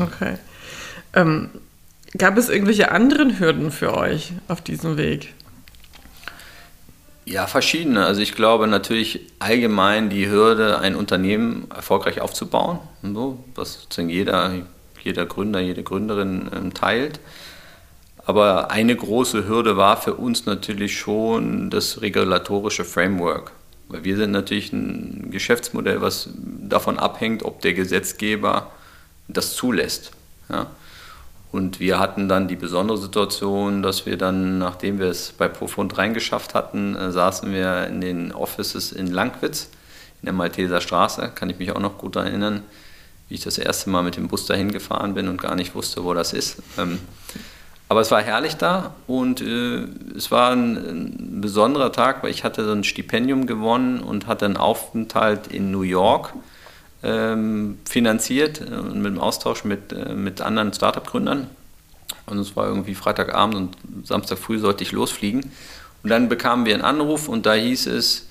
Okay. 0.00 0.38
Ähm, 1.12 1.50
gab 2.16 2.36
es 2.36 2.48
irgendwelche 2.48 2.92
anderen 2.92 3.38
Hürden 3.38 3.70
für 3.70 3.96
euch 3.96 4.32
auf 4.48 4.60
diesem 4.60 4.96
Weg? 4.96 5.34
Ja, 7.24 7.48
verschiedene. 7.48 8.06
Also 8.06 8.20
ich 8.20 8.36
glaube 8.36 8.68
natürlich 8.68 9.20
allgemein 9.40 10.10
die 10.10 10.28
Hürde, 10.28 10.78
ein 10.78 10.94
Unternehmen 10.94 11.68
erfolgreich 11.74 12.20
aufzubauen, 12.20 12.78
so, 13.02 13.42
was 13.56 13.80
sozusagen 13.82 14.10
jeder 14.10 14.52
jeder 15.06 15.24
Gründer, 15.24 15.60
jede 15.60 15.82
Gründerin 15.82 16.50
ähm, 16.54 16.74
teilt. 16.74 17.20
Aber 18.26 18.70
eine 18.72 18.94
große 18.94 19.46
Hürde 19.46 19.76
war 19.76 19.96
für 19.96 20.14
uns 20.14 20.46
natürlich 20.46 20.98
schon 20.98 21.70
das 21.70 22.02
regulatorische 22.02 22.84
Framework. 22.84 23.52
Weil 23.88 24.02
wir 24.02 24.16
sind 24.16 24.32
natürlich 24.32 24.72
ein 24.72 25.30
Geschäftsmodell, 25.30 26.02
was 26.02 26.28
davon 26.34 26.98
abhängt, 26.98 27.44
ob 27.44 27.60
der 27.60 27.72
Gesetzgeber 27.72 28.72
das 29.28 29.54
zulässt. 29.54 30.10
Ja. 30.48 30.66
Und 31.52 31.78
wir 31.78 31.98
hatten 32.00 32.28
dann 32.28 32.48
die 32.48 32.56
besondere 32.56 32.98
Situation, 32.98 33.82
dass 33.82 34.04
wir 34.04 34.18
dann, 34.18 34.58
nachdem 34.58 34.98
wir 34.98 35.06
es 35.06 35.32
bei 35.32 35.48
Profund 35.48 35.96
reingeschafft 35.96 36.54
hatten, 36.54 36.96
äh, 36.96 37.12
saßen 37.12 37.52
wir 37.52 37.86
in 37.86 38.00
den 38.00 38.32
Offices 38.32 38.92
in 38.92 39.06
Langwitz, 39.06 39.70
in 40.20 40.26
der 40.26 40.34
Malteser 40.34 40.80
Straße, 40.80 41.30
kann 41.34 41.48
ich 41.48 41.58
mich 41.58 41.70
auch 41.70 41.80
noch 41.80 41.96
gut 41.96 42.16
erinnern, 42.16 42.62
wie 43.28 43.34
ich 43.34 43.42
das 43.42 43.58
erste 43.58 43.90
Mal 43.90 44.02
mit 44.02 44.16
dem 44.16 44.28
Bus 44.28 44.46
dahin 44.46 44.70
gefahren 44.72 45.14
bin 45.14 45.28
und 45.28 45.40
gar 45.40 45.54
nicht 45.54 45.74
wusste, 45.74 46.04
wo 46.04 46.14
das 46.14 46.32
ist. 46.32 46.62
Ähm, 46.78 46.98
aber 47.88 48.00
es 48.00 48.10
war 48.10 48.20
herrlich 48.20 48.56
da 48.56 48.94
und 49.06 49.40
äh, 49.40 49.86
es 50.16 50.30
war 50.30 50.50
ein, 50.50 50.76
ein, 50.76 51.40
besonderer 51.40 51.92
Tag, 51.92 52.22
weil 52.22 52.30
ich 52.30 52.42
hatte 52.42 52.64
so 52.64 52.72
ein 52.72 52.82
Stipendium 52.82 53.46
gewonnen 53.46 54.00
und 54.00 54.26
hatte 54.26 54.44
einen 54.44 54.56
Aufenthalt 54.56 55.46
in 55.46 55.70
New 55.70 55.82
York 55.82 56.32
ähm, 57.04 57.78
finanziert 57.84 58.60
äh, 58.60 58.82
mit 58.82 59.06
einem 59.06 59.20
Austausch 59.20 59.64
mit, 59.64 59.92
äh, 59.92 60.14
mit 60.14 60.40
anderen 60.40 60.72
Startup-Gründern. 60.72 61.46
Und 62.26 62.38
es 62.38 62.56
war 62.56 62.66
irgendwie 62.66 62.96
Freitagabend 62.96 63.54
und 63.54 63.76
Samstag 64.04 64.38
früh 64.38 64.58
sollte 64.58 64.82
ich 64.82 64.90
losfliegen. 64.90 65.52
Und 66.02 66.10
dann 66.10 66.28
bekamen 66.28 66.66
wir 66.66 66.74
einen 66.74 66.82
Anruf 66.84 67.28
und 67.28 67.46
da 67.46 67.54
hieß 67.54 67.86
es, 67.86 68.26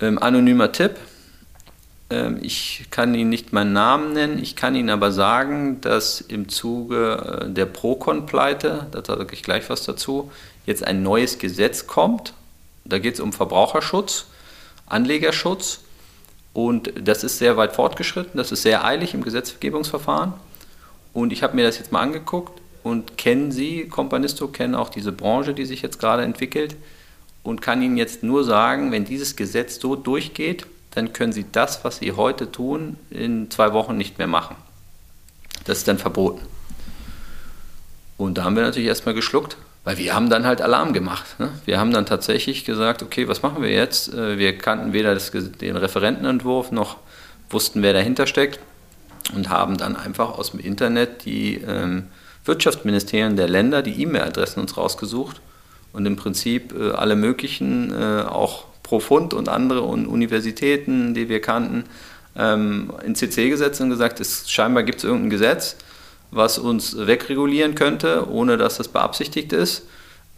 ähm, 0.00 0.18
anonymer 0.20 0.70
Tipp, 0.70 0.96
ich 2.42 2.86
kann 2.90 3.14
Ihnen 3.14 3.30
nicht 3.30 3.52
meinen 3.52 3.72
Namen 3.72 4.12
nennen, 4.12 4.42
ich 4.42 4.56
kann 4.56 4.74
Ihnen 4.74 4.90
aber 4.90 5.12
sagen, 5.12 5.80
dass 5.80 6.20
im 6.20 6.48
Zuge 6.48 7.44
äh, 7.46 7.50
der 7.50 7.66
Procon-Pleite, 7.66 8.86
da 8.90 9.04
sage 9.04 9.32
ich 9.32 9.42
gleich 9.42 9.68
was 9.70 9.84
dazu, 9.84 10.30
jetzt 10.66 10.86
ein 10.86 11.02
neues 11.02 11.38
Gesetz 11.38 11.86
kommt. 11.86 12.34
Da 12.84 12.98
geht 12.98 13.14
es 13.14 13.20
um 13.20 13.32
Verbraucherschutz, 13.32 14.26
Anlegerschutz 14.86 15.80
und 16.52 16.92
das 17.00 17.24
ist 17.24 17.38
sehr 17.38 17.56
weit 17.56 17.74
fortgeschritten, 17.74 18.36
das 18.36 18.52
ist 18.52 18.62
sehr 18.62 18.84
eilig 18.84 19.14
im 19.14 19.22
Gesetzgebungsverfahren. 19.22 20.34
Und 21.12 21.32
ich 21.32 21.42
habe 21.42 21.56
mir 21.56 21.64
das 21.64 21.78
jetzt 21.78 21.92
mal 21.92 22.00
angeguckt 22.00 22.60
und 22.82 23.16
kennen 23.16 23.52
Sie, 23.52 23.86
Companisto, 23.88 24.48
kennen 24.48 24.74
auch 24.74 24.88
diese 24.88 25.12
Branche, 25.12 25.54
die 25.54 25.66
sich 25.66 25.82
jetzt 25.82 25.98
gerade 25.98 26.22
entwickelt 26.22 26.76
und 27.42 27.62
kann 27.62 27.82
Ihnen 27.82 27.96
jetzt 27.96 28.22
nur 28.22 28.44
sagen, 28.44 28.92
wenn 28.92 29.04
dieses 29.04 29.36
Gesetz 29.36 29.80
so 29.80 29.96
durchgeht, 29.96 30.66
dann 30.94 31.12
können 31.12 31.32
Sie 31.32 31.46
das, 31.50 31.84
was 31.84 31.98
Sie 31.98 32.12
heute 32.12 32.50
tun, 32.50 32.96
in 33.10 33.50
zwei 33.50 33.72
Wochen 33.72 33.96
nicht 33.96 34.18
mehr 34.18 34.26
machen. 34.26 34.56
Das 35.64 35.78
ist 35.78 35.88
dann 35.88 35.98
verboten. 35.98 36.42
Und 38.16 38.38
da 38.38 38.44
haben 38.44 38.56
wir 38.56 38.62
natürlich 38.62 38.88
erstmal 38.88 39.14
geschluckt, 39.14 39.56
weil 39.84 39.98
wir 39.98 40.14
haben 40.14 40.30
dann 40.30 40.46
halt 40.46 40.60
Alarm 40.60 40.92
gemacht. 40.92 41.38
Ne? 41.38 41.50
Wir 41.64 41.80
haben 41.80 41.92
dann 41.92 42.06
tatsächlich 42.06 42.64
gesagt, 42.64 43.02
okay, 43.02 43.26
was 43.26 43.42
machen 43.42 43.62
wir 43.62 43.70
jetzt? 43.70 44.12
Äh, 44.12 44.38
wir 44.38 44.56
kannten 44.58 44.92
weder 44.92 45.14
das, 45.14 45.32
den 45.32 45.76
Referentenentwurf 45.76 46.70
noch 46.70 46.98
wussten, 47.50 47.82
wer 47.82 47.92
dahinter 47.92 48.26
steckt 48.26 48.60
und 49.34 49.48
haben 49.48 49.76
dann 49.76 49.96
einfach 49.96 50.38
aus 50.38 50.52
dem 50.52 50.60
Internet 50.60 51.24
die 51.24 51.56
ähm, 51.56 52.04
Wirtschaftsministerien 52.44 53.36
der 53.36 53.48
Länder, 53.48 53.82
die 53.82 54.02
E-Mail-Adressen 54.02 54.60
uns 54.60 54.76
rausgesucht 54.76 55.40
und 55.92 56.06
im 56.06 56.16
Prinzip 56.16 56.74
äh, 56.74 56.90
alle 56.92 57.16
möglichen, 57.16 57.92
äh, 57.92 58.22
auch 58.22 58.64
Profund 58.92 59.32
und 59.32 59.48
andere 59.48 59.80
Universitäten, 59.80 61.14
die 61.14 61.30
wir 61.30 61.40
kannten, 61.40 61.84
ähm, 62.36 62.92
in 63.02 63.14
CC 63.14 63.48
gesetzt 63.48 63.80
und 63.80 63.88
gesagt, 63.88 64.20
es, 64.20 64.50
scheinbar 64.50 64.82
gibt 64.82 64.98
es 64.98 65.04
irgendein 65.04 65.30
Gesetz, 65.30 65.76
was 66.30 66.58
uns 66.58 66.94
wegregulieren 66.98 67.74
könnte, 67.74 68.30
ohne 68.30 68.58
dass 68.58 68.76
das 68.76 68.88
beabsichtigt 68.88 69.54
ist. 69.54 69.86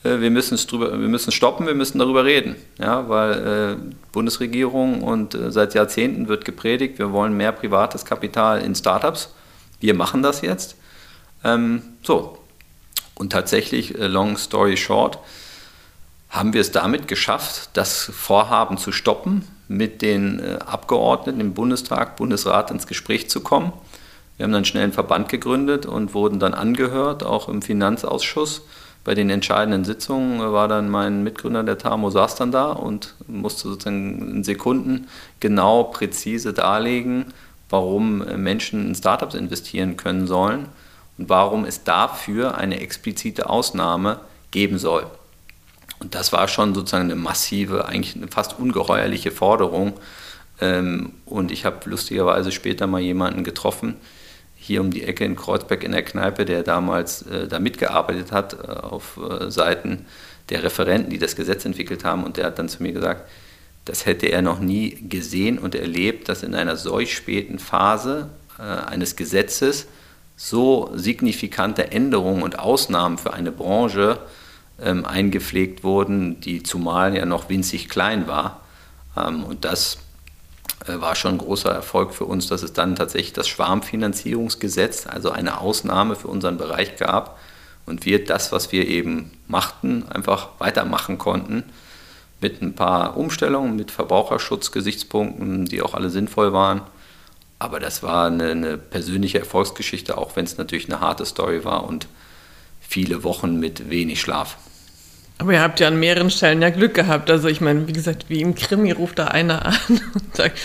Äh, 0.04 0.20
wir 0.20 0.30
müssen 0.30 0.54
es 0.54 0.68
drüber, 0.68 0.92
wir 0.92 1.08
müssen 1.08 1.32
stoppen, 1.32 1.66
wir 1.66 1.74
müssen 1.74 1.98
darüber 1.98 2.24
reden, 2.24 2.54
ja, 2.78 3.08
weil 3.08 3.32
äh, 3.32 3.92
Bundesregierung 4.12 5.02
und 5.02 5.34
äh, 5.34 5.50
seit 5.50 5.74
Jahrzehnten 5.74 6.28
wird 6.28 6.44
gepredigt, 6.44 7.00
wir 7.00 7.10
wollen 7.10 7.36
mehr 7.36 7.50
privates 7.50 8.04
Kapital 8.04 8.62
in 8.62 8.76
Startups. 8.76 9.34
Wir 9.80 9.94
machen 9.94 10.22
das 10.22 10.42
jetzt. 10.42 10.76
Ähm, 11.42 11.82
so. 12.04 12.38
Und 13.16 13.32
tatsächlich, 13.32 13.98
äh, 13.98 14.06
long 14.06 14.36
story 14.36 14.76
short, 14.76 15.18
haben 16.34 16.52
wir 16.52 16.60
es 16.60 16.72
damit 16.72 17.06
geschafft, 17.06 17.70
das 17.74 18.10
Vorhaben 18.12 18.76
zu 18.76 18.90
stoppen, 18.90 19.46
mit 19.68 20.02
den 20.02 20.40
äh, 20.40 20.58
Abgeordneten 20.66 21.40
im 21.40 21.54
Bundestag, 21.54 22.16
Bundesrat 22.16 22.70
ins 22.72 22.88
Gespräch 22.88 23.30
zu 23.30 23.40
kommen. 23.40 23.72
Wir 24.36 24.44
haben 24.44 24.52
dann 24.52 24.64
schnell 24.64 24.82
einen 24.82 24.92
Verband 24.92 25.28
gegründet 25.28 25.86
und 25.86 26.12
wurden 26.12 26.40
dann 26.40 26.52
angehört, 26.52 27.22
auch 27.22 27.48
im 27.48 27.62
Finanzausschuss. 27.62 28.62
Bei 29.04 29.14
den 29.14 29.30
entscheidenden 29.30 29.84
Sitzungen 29.84 30.40
war 30.40 30.66
dann 30.66 30.90
mein 30.90 31.22
Mitgründer, 31.22 31.62
der 31.62 31.78
Tamo, 31.78 32.10
saß 32.10 32.34
dann 32.34 32.50
da 32.50 32.72
und 32.72 33.14
musste 33.28 33.68
sozusagen 33.68 34.36
in 34.36 34.44
Sekunden 34.44 35.06
genau, 35.38 35.84
präzise 35.84 36.52
darlegen, 36.52 37.26
warum 37.70 38.18
Menschen 38.42 38.88
in 38.88 38.94
Startups 38.94 39.34
investieren 39.34 39.96
können 39.96 40.26
sollen 40.26 40.66
und 41.16 41.28
warum 41.28 41.64
es 41.64 41.84
dafür 41.84 42.58
eine 42.58 42.80
explizite 42.80 43.48
Ausnahme 43.48 44.18
geben 44.50 44.78
soll. 44.78 45.06
Und 46.04 46.14
das 46.14 46.34
war 46.34 46.48
schon 46.48 46.74
sozusagen 46.74 47.04
eine 47.04 47.16
massive, 47.16 47.86
eigentlich 47.86 48.14
eine 48.14 48.28
fast 48.28 48.58
ungeheuerliche 48.58 49.30
Forderung. 49.30 49.94
Ähm, 50.60 51.14
und 51.24 51.50
ich 51.50 51.64
habe 51.64 51.88
lustigerweise 51.88 52.52
später 52.52 52.86
mal 52.86 53.00
jemanden 53.00 53.42
getroffen, 53.42 53.96
hier 54.54 54.82
um 54.82 54.90
die 54.90 55.02
Ecke 55.02 55.24
in 55.24 55.34
Kreuzberg 55.34 55.82
in 55.82 55.92
der 55.92 56.02
Kneipe, 56.02 56.44
der 56.44 56.62
damals 56.62 57.22
äh, 57.22 57.48
da 57.48 57.58
mitgearbeitet 57.58 58.32
hat 58.32 58.52
äh, 58.52 58.70
auf 58.70 59.18
äh, 59.18 59.50
Seiten 59.50 60.04
der 60.50 60.62
Referenten, 60.62 61.08
die 61.08 61.18
das 61.18 61.36
Gesetz 61.36 61.64
entwickelt 61.64 62.04
haben. 62.04 62.22
Und 62.22 62.36
der 62.36 62.46
hat 62.46 62.58
dann 62.58 62.68
zu 62.68 62.82
mir 62.82 62.92
gesagt, 62.92 63.26
das 63.86 64.04
hätte 64.04 64.26
er 64.26 64.42
noch 64.42 64.60
nie 64.60 65.08
gesehen 65.08 65.58
und 65.58 65.74
erlebt, 65.74 66.28
dass 66.28 66.42
in 66.42 66.54
einer 66.54 66.76
solch 66.76 67.16
späten 67.16 67.58
Phase 67.58 68.28
äh, 68.58 68.62
eines 68.62 69.16
Gesetzes 69.16 69.86
so 70.36 70.90
signifikante 70.94 71.92
Änderungen 71.92 72.42
und 72.42 72.58
Ausnahmen 72.58 73.16
für 73.16 73.32
eine 73.32 73.52
Branche 73.52 74.18
ähm, 74.80 75.04
eingepflegt 75.04 75.84
wurden, 75.84 76.40
die 76.40 76.62
zumal 76.62 77.16
ja 77.16 77.26
noch 77.26 77.48
winzig 77.48 77.88
klein 77.88 78.26
war. 78.26 78.60
Ähm, 79.16 79.44
und 79.44 79.64
das 79.64 79.98
äh, 80.86 81.00
war 81.00 81.14
schon 81.14 81.32
ein 81.36 81.38
großer 81.38 81.70
Erfolg 81.70 82.14
für 82.14 82.24
uns, 82.24 82.48
dass 82.48 82.62
es 82.62 82.72
dann 82.72 82.96
tatsächlich 82.96 83.32
das 83.32 83.48
Schwarmfinanzierungsgesetz, 83.48 85.06
also 85.06 85.30
eine 85.30 85.60
Ausnahme 85.60 86.16
für 86.16 86.28
unseren 86.28 86.58
Bereich 86.58 86.96
gab 86.96 87.38
und 87.86 88.04
wir 88.04 88.24
das, 88.24 88.52
was 88.52 88.72
wir 88.72 88.88
eben 88.88 89.32
machten, 89.46 90.08
einfach 90.08 90.48
weitermachen 90.58 91.18
konnten 91.18 91.64
mit 92.40 92.60
ein 92.60 92.74
paar 92.74 93.16
Umstellungen, 93.16 93.76
mit 93.76 93.90
Verbraucherschutzgesichtspunkten, 93.90 95.66
die 95.66 95.80
auch 95.80 95.94
alle 95.94 96.10
sinnvoll 96.10 96.52
waren. 96.52 96.82
Aber 97.58 97.80
das 97.80 98.02
war 98.02 98.26
eine, 98.26 98.50
eine 98.50 98.76
persönliche 98.76 99.38
Erfolgsgeschichte, 99.38 100.18
auch 100.18 100.36
wenn 100.36 100.44
es 100.44 100.58
natürlich 100.58 100.90
eine 100.90 101.00
harte 101.00 101.24
Story 101.24 101.64
war 101.64 101.84
und 101.84 102.06
viele 102.94 103.24
Wochen 103.24 103.58
mit 103.58 103.90
wenig 103.90 104.20
Schlaf. 104.20 104.56
Aber 105.38 105.52
ihr 105.52 105.60
habt 105.60 105.80
ja 105.80 105.88
an 105.88 105.98
mehreren 105.98 106.30
Stellen 106.30 106.62
ja 106.62 106.70
Glück 106.70 106.94
gehabt. 106.94 107.28
Also 107.28 107.48
ich 107.48 107.60
meine, 107.60 107.88
wie 107.88 107.92
gesagt, 107.92 108.26
wie 108.28 108.40
im 108.40 108.54
Krimi 108.54 108.92
ruft 108.92 109.18
da 109.18 109.26
einer 109.26 109.66
an 109.66 109.74
und 109.88 110.36
sagt, 110.36 110.60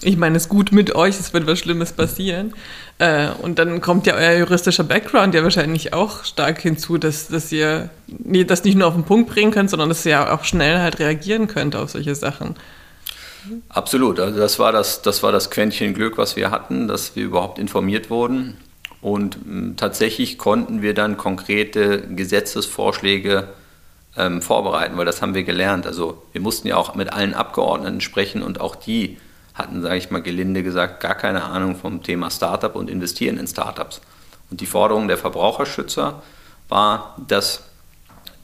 ich 0.00 0.16
meine, 0.16 0.36
es 0.36 0.44
ist 0.44 0.48
gut 0.48 0.70
mit 0.70 0.94
euch, 0.94 1.18
es 1.18 1.34
wird 1.34 1.48
was 1.48 1.58
Schlimmes 1.58 1.92
passieren. 1.92 2.54
Äh, 3.00 3.30
und 3.42 3.58
dann 3.58 3.80
kommt 3.80 4.06
ja 4.06 4.14
euer 4.14 4.38
juristischer 4.38 4.84
Background 4.84 5.34
ja 5.34 5.42
wahrscheinlich 5.42 5.92
auch 5.92 6.22
stark 6.22 6.60
hinzu, 6.60 6.98
dass, 6.98 7.26
dass 7.26 7.50
ihr 7.50 7.90
das 8.06 8.62
nicht 8.62 8.78
nur 8.78 8.86
auf 8.86 8.94
den 8.94 9.02
Punkt 9.02 9.28
bringen 9.28 9.50
könnt, 9.50 9.70
sondern 9.70 9.88
dass 9.88 10.06
ihr 10.06 10.32
auch 10.32 10.44
schnell 10.44 10.78
halt 10.78 11.00
reagieren 11.00 11.48
könnt 11.48 11.74
auf 11.74 11.90
solche 11.90 12.14
Sachen. 12.14 12.54
Absolut. 13.70 14.20
Also 14.20 14.38
das 14.38 14.60
war 14.60 14.70
das, 14.70 15.02
das 15.02 15.24
war 15.24 15.32
das 15.32 15.50
Quäntchen 15.50 15.94
Glück, 15.94 16.16
was 16.16 16.36
wir 16.36 16.52
hatten, 16.52 16.86
dass 16.86 17.16
wir 17.16 17.24
überhaupt 17.24 17.58
informiert 17.58 18.08
wurden. 18.08 18.56
Und 19.02 19.44
mh, 19.44 19.74
tatsächlich 19.76 20.38
konnten 20.38 20.80
wir 20.80 20.94
dann 20.94 21.18
konkrete 21.18 22.00
Gesetzesvorschläge 22.02 23.48
ähm, 24.16 24.40
vorbereiten, 24.40 24.96
weil 24.96 25.04
das 25.04 25.20
haben 25.20 25.34
wir 25.34 25.42
gelernt. 25.42 25.86
Also 25.86 26.22
wir 26.32 26.40
mussten 26.40 26.68
ja 26.68 26.76
auch 26.76 26.94
mit 26.94 27.12
allen 27.12 27.34
Abgeordneten 27.34 28.00
sprechen 28.00 28.42
und 28.42 28.60
auch 28.60 28.76
die 28.76 29.18
hatten, 29.54 29.82
sage 29.82 29.96
ich 29.96 30.10
mal 30.10 30.22
gelinde 30.22 30.62
gesagt, 30.62 31.00
gar 31.00 31.14
keine 31.14 31.44
Ahnung 31.44 31.76
vom 31.76 32.02
Thema 32.02 32.30
Startup 32.30 32.74
und 32.74 32.88
investieren 32.88 33.36
in 33.38 33.46
Startups. 33.46 34.00
Und 34.50 34.60
die 34.60 34.66
Forderung 34.66 35.08
der 35.08 35.18
Verbraucherschützer 35.18 36.22
war, 36.68 37.16
dass 37.26 37.64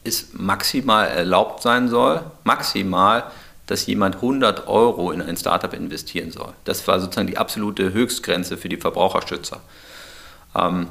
es 0.03 0.29
maximal 0.33 1.07
erlaubt 1.07 1.61
sein 1.61 1.87
soll, 1.87 2.21
maximal, 2.43 3.23
dass 3.65 3.85
jemand 3.85 4.15
100 4.15 4.67
Euro 4.67 5.11
in 5.11 5.21
ein 5.21 5.37
Startup 5.37 5.73
investieren 5.73 6.31
soll. 6.31 6.53
Das 6.65 6.87
war 6.87 6.99
sozusagen 6.99 7.27
die 7.27 7.37
absolute 7.37 7.93
Höchstgrenze 7.93 8.57
für 8.57 8.69
die 8.69 8.77
Verbraucherschützer. 8.77 9.61
Ähm, 10.55 10.87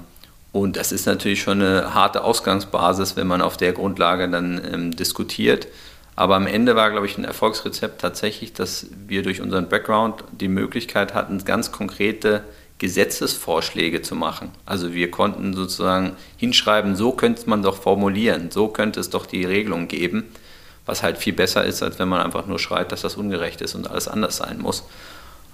und 0.52 0.76
das 0.76 0.92
ist 0.92 1.06
natürlich 1.06 1.42
schon 1.42 1.60
eine 1.60 1.94
harte 1.94 2.24
Ausgangsbasis, 2.24 3.16
wenn 3.16 3.26
man 3.26 3.42
auf 3.42 3.56
der 3.56 3.72
Grundlage 3.72 4.28
dann 4.28 4.60
ähm, 4.72 4.96
diskutiert. 4.96 5.68
Aber 6.16 6.34
am 6.34 6.46
Ende 6.46 6.74
war, 6.74 6.90
glaube 6.90 7.06
ich, 7.06 7.16
ein 7.16 7.24
Erfolgsrezept 7.24 8.00
tatsächlich, 8.00 8.52
dass 8.52 8.86
wir 9.06 9.22
durch 9.22 9.40
unseren 9.40 9.68
Background 9.68 10.24
die 10.32 10.48
Möglichkeit 10.48 11.14
hatten, 11.14 11.44
ganz 11.44 11.70
konkrete 11.70 12.42
Gesetzesvorschläge 12.78 14.02
zu 14.02 14.16
machen. 14.16 14.50
Also 14.66 14.94
wir 14.94 15.10
konnten 15.10 15.54
sozusagen 15.54 16.16
hinschreiben, 16.36 16.96
so 16.96 17.12
könnte 17.12 17.48
man 17.48 17.62
doch 17.62 17.80
formulieren, 17.80 18.50
so 18.50 18.68
könnte 18.68 19.00
es 19.00 19.10
doch 19.10 19.26
die 19.26 19.44
Regelung 19.44 19.88
geben, 19.88 20.24
was 20.86 21.02
halt 21.02 21.18
viel 21.18 21.34
besser 21.34 21.64
ist, 21.64 21.82
als 21.82 21.98
wenn 21.98 22.08
man 22.08 22.20
einfach 22.20 22.46
nur 22.46 22.58
schreibt, 22.58 22.92
dass 22.92 23.02
das 23.02 23.16
ungerecht 23.16 23.60
ist 23.60 23.74
und 23.74 23.90
alles 23.90 24.08
anders 24.08 24.38
sein 24.38 24.58
muss. 24.58 24.84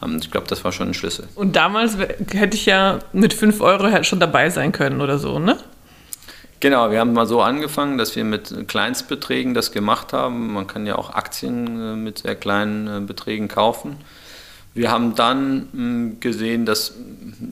Ähm, 0.04 0.18
ich 0.20 0.30
glaube, 0.30 0.46
das 0.46 0.64
war 0.64 0.72
schon 0.72 0.88
ein 0.88 0.94
Schlüssel. 0.94 1.26
Und 1.34 1.56
damals 1.56 1.96
hätte 1.98 2.56
ich 2.56 2.66
ja 2.66 2.98
mit 3.12 3.32
5 3.32 3.60
Euro 3.60 4.02
schon 4.04 4.20
dabei 4.20 4.50
sein 4.50 4.72
können 4.72 5.00
oder 5.00 5.18
so, 5.18 5.38
ne? 5.38 5.56
Genau, 6.60 6.90
wir 6.90 7.00
haben 7.00 7.12
mal 7.12 7.26
so 7.26 7.42
angefangen, 7.42 7.98
dass 7.98 8.16
wir 8.16 8.24
mit 8.24 8.68
Kleinstbeträgen 8.68 9.52
das 9.52 9.70
gemacht 9.70 10.14
haben. 10.14 10.54
Man 10.54 10.66
kann 10.66 10.86
ja 10.86 10.96
auch 10.96 11.10
Aktien 11.10 11.66
äh, 11.66 11.94
mit 11.94 12.18
sehr 12.18 12.36
kleinen 12.36 12.86
äh, 12.86 13.00
Beträgen 13.06 13.48
kaufen. 13.48 13.96
Wir 14.72 14.90
haben 14.90 15.14
dann 15.14 15.68
hm, 15.72 16.20
gesehen, 16.20 16.64
dass 16.64 16.94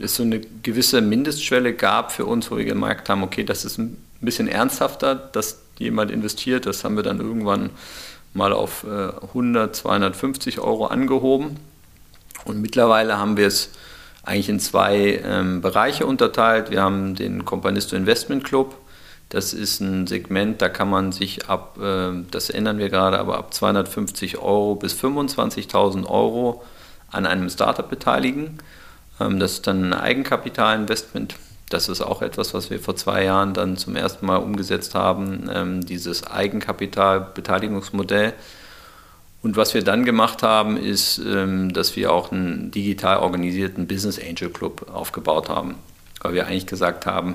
es 0.01 0.17
so 0.17 0.23
eine 0.23 0.41
gewisse 0.41 1.03
Mindestschwelle 1.03 1.75
gab 1.75 2.11
für 2.11 2.25
uns, 2.25 2.51
wo 2.51 2.57
wir 2.57 2.65
gemerkt 2.65 3.09
haben, 3.11 3.23
okay, 3.23 3.45
das 3.45 3.65
ist 3.65 3.79
ein 3.79 3.99
bisschen 4.23 4.49
ernsthafter, 4.49 5.15
dass 5.15 5.61
jemand 5.79 6.11
investiert. 6.11 6.65
Das 6.65 6.83
haben 6.83 6.97
wir 6.97 7.03
dann 7.03 7.21
irgendwann 7.21 7.71
mal 8.35 8.53
auf 8.53 8.85
100, 8.85 9.69
äh, 9.69 9.73
250 9.73 10.61
Euro 10.61 10.87
angehoben. 10.87 11.59
Und 12.45 12.61
mittlerweile 12.61 13.19
haben 13.19 13.37
wir 13.37 13.47
es 13.47 13.71
eigentlich 14.25 14.49
in 14.49 14.61
zwei 14.61 15.21
ähm, 15.25 15.61
Bereiche 15.61 16.07
unterteilt. 16.07 16.71
Wir 16.71 16.83
haben 16.83 17.15
den 17.15 17.45
Companisto 17.45 17.97
Investment 17.97 18.45
Club. 18.45 18.77
Das 19.29 19.55
ist 19.55 19.81
ein 19.81 20.07
Segment, 20.07 20.61
da 20.61 20.69
kann 20.69 20.91
man 20.91 21.11
sich 21.11 21.49
ab, 21.49 21.79
äh, 21.81 22.11
das 22.31 22.51
ändern 22.51 22.79
wir 22.79 22.91
gerade, 22.91 23.19
aber 23.19 23.39
ab 23.39 23.55
250 23.55 24.39
Euro 24.39 24.75
bis 24.75 24.93
25.000 24.93 26.07
Euro 26.07 26.63
an 27.11 27.25
einem 27.25 27.49
Startup 27.49 27.89
beteiligen. 27.89 28.59
Ähm, 29.19 29.41
das 29.41 29.55
ist 29.55 29.67
dann 29.67 29.85
ein 29.85 29.95
Eigenkapitalinvestment. 29.95 31.37
Das 31.71 31.89
ist 31.89 32.03
auch 32.03 32.21
etwas, 32.21 32.53
was 32.53 32.69
wir 32.69 32.79
vor 32.79 32.97
zwei 32.97 33.25
Jahren 33.25 33.55
dann 33.55 33.79
zum 33.79 33.97
ersten 33.97 34.27
Mal 34.27 34.37
umgesetzt 34.37 34.95
haben, 34.95 35.49
ähm, 35.51 35.87
dieses 35.87 36.27
Eigenkapitalbeteiligungsmodell. 36.27 38.35
Und 39.43 39.57
was 39.57 39.75
wir 39.75 39.83
dann 39.83 40.05
gemacht 40.05 40.43
haben, 40.43 40.77
ist, 40.77 41.19
ähm, 41.19 41.73
dass 41.73 41.97
wir 41.97 42.13
auch 42.13 42.31
einen 42.31 42.71
digital 42.71 43.19
organisierten 43.19 43.89
Business 43.89 44.19
Angel 44.21 44.51
Club 44.51 44.89
aufgebaut 44.93 45.49
haben. 45.49 45.75
Weil 46.21 46.35
wir 46.35 46.47
eigentlich 46.47 46.67
gesagt 46.67 47.07
haben, 47.07 47.35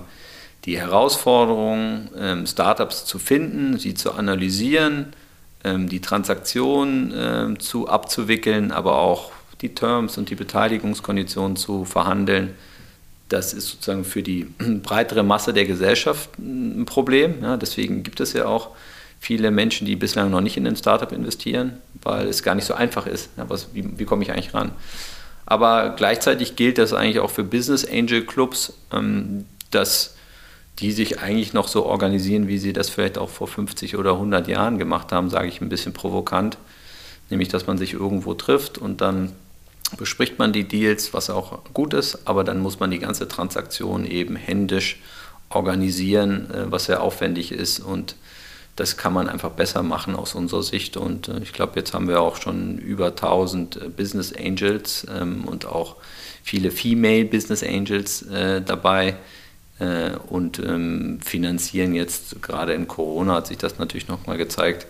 die 0.63 0.79
Herausforderung, 0.79 2.09
ähm, 2.17 2.47
Startups 2.47 3.05
zu 3.05 3.19
finden, 3.19 3.77
sie 3.77 3.93
zu 3.93 4.13
analysieren, 4.13 5.13
ähm, 5.65 5.89
die 5.89 5.99
Transaktionen 5.99 7.59
zu 7.59 7.89
abzuwickeln, 7.89 8.71
aber 8.71 8.99
auch 8.99 9.31
die 9.61 9.73
Terms 9.75 10.17
und 10.17 10.29
die 10.29 10.35
Beteiligungskonditionen 10.35 11.57
zu 11.57 11.83
verhandeln, 11.83 12.53
das 13.27 13.53
ist 13.53 13.67
sozusagen 13.67 14.05
für 14.05 14.23
die 14.23 14.47
breitere 14.83 15.23
Masse 15.23 15.51
der 15.51 15.65
Gesellschaft 15.65 16.29
ein 16.39 16.85
Problem. 16.85 17.35
Deswegen 17.59 18.03
gibt 18.03 18.21
es 18.21 18.31
ja 18.31 18.45
auch 18.45 18.69
viele 19.19 19.51
Menschen, 19.51 19.85
die 19.85 19.95
bislang 19.95 20.29
noch 20.29 20.41
nicht 20.41 20.57
in 20.57 20.67
ein 20.67 20.75
Startup 20.75 21.11
investieren, 21.11 21.77
weil 22.03 22.27
es 22.27 22.43
gar 22.43 22.55
nicht 22.55 22.65
so 22.65 22.73
einfach 22.73 23.07
ist. 23.07 23.29
Ja, 23.37 23.49
was, 23.49 23.73
wie, 23.73 23.97
wie 23.97 24.05
komme 24.05 24.23
ich 24.23 24.31
eigentlich 24.31 24.53
ran? 24.53 24.71
Aber 25.45 25.95
gleichzeitig 25.95 26.55
gilt 26.55 26.77
das 26.77 26.93
eigentlich 26.93 27.19
auch 27.19 27.31
für 27.31 27.43
Business 27.43 27.85
Angel 27.89 28.25
Clubs, 28.25 28.73
ähm, 28.91 29.45
dass 29.71 30.15
die 30.79 30.91
sich 30.91 31.19
eigentlich 31.19 31.53
noch 31.53 31.67
so 31.67 31.85
organisieren, 31.85 32.47
wie 32.47 32.59
sie 32.59 32.73
das 32.73 32.89
vielleicht 32.89 33.17
auch 33.17 33.29
vor 33.29 33.47
50 33.47 33.97
oder 33.97 34.13
100 34.13 34.47
Jahren 34.47 34.77
gemacht 34.77 35.11
haben, 35.11 35.29
sage 35.29 35.47
ich 35.47 35.61
ein 35.61 35.69
bisschen 35.69 35.93
provokant. 35.93 36.57
Nämlich, 37.29 37.49
dass 37.49 37.65
man 37.65 37.77
sich 37.77 37.93
irgendwo 37.93 38.33
trifft 38.35 38.77
und 38.77 39.01
dann 39.01 39.33
bespricht 39.97 40.37
man 40.37 40.53
die 40.53 40.65
Deals, 40.65 41.13
was 41.13 41.29
auch 41.29 41.59
gut 41.73 41.93
ist, 41.93 42.27
aber 42.27 42.43
dann 42.43 42.59
muss 42.59 42.79
man 42.79 42.91
die 42.91 42.99
ganze 42.99 43.27
Transaktion 43.27 44.05
eben 44.05 44.35
händisch 44.35 45.01
organisieren, 45.49 46.51
äh, 46.51 46.71
was 46.71 46.85
sehr 46.85 47.01
aufwendig 47.01 47.51
ist 47.51 47.79
und 47.79 48.15
das 48.77 48.95
kann 48.95 49.11
man 49.11 49.27
einfach 49.27 49.51
besser 49.51 49.83
machen 49.83 50.15
aus 50.15 50.35
unserer 50.35 50.63
Sicht. 50.63 50.95
Und 50.95 51.27
äh, 51.27 51.39
ich 51.39 51.51
glaube, 51.51 51.73
jetzt 51.75 51.93
haben 51.93 52.07
wir 52.07 52.21
auch 52.21 52.37
schon 52.37 52.77
über 52.77 53.07
1000 53.07 53.75
äh, 53.75 53.89
Business 53.89 54.31
Angels 54.33 55.05
ähm, 55.13 55.45
und 55.45 55.65
auch 55.65 55.97
viele 56.43 56.71
Female 56.71 57.25
Business 57.25 57.63
Angels 57.63 58.21
äh, 58.21 58.61
dabei 58.61 59.15
äh, 59.79 60.11
und 60.29 60.59
ähm, 60.59 61.19
finanzieren 61.23 61.93
jetzt, 61.95 62.41
gerade 62.41 62.73
in 62.73 62.87
Corona 62.87 63.33
hat 63.33 63.47
sich 63.47 63.57
das 63.57 63.79
natürlich 63.79 64.07
nochmal 64.07 64.37
gezeigt, 64.37 64.85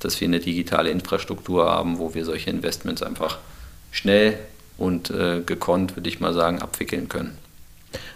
dass 0.00 0.20
wir 0.20 0.26
eine 0.26 0.40
digitale 0.40 0.90
Infrastruktur 0.90 1.70
haben, 1.70 1.98
wo 1.98 2.14
wir 2.14 2.24
solche 2.24 2.50
Investments 2.50 3.02
einfach 3.02 3.38
schnell 3.92 4.36
und 4.78 5.10
äh, 5.10 5.42
gekonnt, 5.46 5.96
würde 5.96 6.08
ich 6.08 6.18
mal 6.18 6.34
sagen, 6.34 6.60
abwickeln 6.60 7.08
können. 7.08 7.38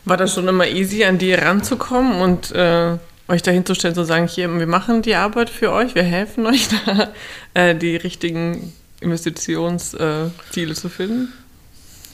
War 0.04 0.16
das 0.16 0.34
schon 0.34 0.48
immer 0.48 0.66
easy, 0.66 1.04
an 1.04 1.18
die 1.18 1.32
ranzukommen 1.32 2.20
und 2.20 2.50
äh 2.50 2.98
euch 3.28 3.42
dahin 3.42 3.66
zu 3.66 3.74
stellen, 3.74 3.94
zu 3.94 4.04
sagen, 4.04 4.28
hier, 4.28 4.52
wir 4.58 4.66
machen 4.66 5.02
die 5.02 5.14
Arbeit 5.14 5.50
für 5.50 5.72
euch, 5.72 5.94
wir 5.94 6.04
helfen 6.04 6.46
euch 6.46 6.68
da, 6.86 7.12
äh, 7.54 7.74
die 7.74 7.96
richtigen 7.96 8.72
Investitionsziele 9.00 10.72
äh, 10.72 10.74
zu 10.74 10.88
finden? 10.88 11.32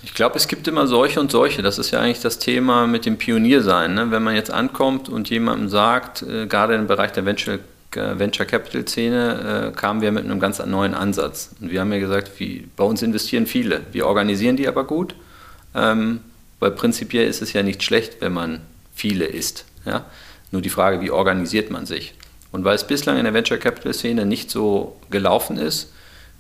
Ich 0.05 0.15
glaube, 0.15 0.37
es 0.37 0.49
gibt 0.49 0.67
immer 0.67 0.87
solche 0.89 1.21
und 1.21 1.31
solche. 1.31 1.63
Das 1.63 1.79
ist 1.79 1.93
ja 1.93 2.01
eigentlich 2.01 2.21
das 2.21 2.39
Thema 2.39 2.89
mit 2.89 3.07
dem 3.07 3.19
Pioniersein. 3.19 3.95
Ne? 3.95 4.11
Wenn 4.11 4.23
man 4.23 4.35
jetzt 4.35 4.51
ankommt 4.51 5.09
und 5.09 5.31
jemandem 5.31 5.69
sagt, 5.69 6.23
äh, 6.23 6.47
gerade 6.47 6.75
im 6.75 6.89
Bereich 6.89 7.13
der 7.13 7.25
Venture, 7.25 7.61
äh, 7.95 8.19
Venture 8.19 8.47
Capital 8.47 8.87
Szene, 8.89 9.71
äh, 9.71 9.77
kamen 9.77 10.01
wir 10.01 10.11
mit 10.11 10.25
einem 10.25 10.41
ganz 10.41 10.59
neuen 10.65 10.95
Ansatz. 10.95 11.51
Und 11.61 11.71
wir 11.71 11.81
haben 11.81 11.93
ja 11.93 12.01
gesagt, 12.01 12.33
wie, 12.39 12.69
bei 12.77 12.83
uns 12.83 13.03
investieren 13.03 13.47
viele. 13.47 13.83
Wir 13.93 14.07
organisieren 14.07 14.57
die 14.57 14.67
aber 14.67 14.85
gut, 14.85 15.15
ähm, 15.75 16.21
weil 16.59 16.73
prinzipiell 16.73 17.29
ist 17.29 17.41
es 17.41 17.53
ja 17.53 17.63
nicht 17.63 17.85
schlecht, 17.85 18.17
wenn 18.21 18.33
man 18.33 18.61
viele 18.95 19.27
ist. 19.27 19.67
Ja? 19.85 20.05
Nur 20.53 20.63
die 20.63 20.71
Frage, 20.71 21.01
wie 21.01 21.11
organisiert 21.11 21.71
man 21.71 21.87
sich? 21.87 22.15
Und 22.53 22.65
weil 22.65 22.77
es 22.77 22.87
bislang 22.87 23.17
in 23.17 23.25
der 23.25 23.35
Venture 23.35 23.59
Capital 23.59 23.95
Szene 23.95 24.27
nicht 24.27 24.51
so 24.51 24.97
gelaufen 25.11 25.57
ist, 25.57 25.93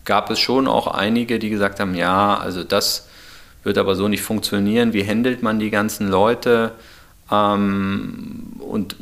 gab 0.04 0.30
es 0.30 0.38
schon 0.38 0.68
auch 0.68 0.86
einige, 0.86 1.38
die 1.38 1.50
gesagt 1.50 1.80
haben, 1.80 1.94
ja, 1.94 2.36
also 2.36 2.62
das 2.62 3.08
wird 3.64 3.78
aber 3.78 3.94
so 3.94 4.08
nicht 4.08 4.22
funktionieren. 4.22 4.92
Wie 4.92 5.06
handelt 5.06 5.42
man 5.42 5.58
die 5.58 5.70
ganzen 5.70 6.08
Leute? 6.08 6.72
Ähm, 7.30 8.52
und 8.58 8.96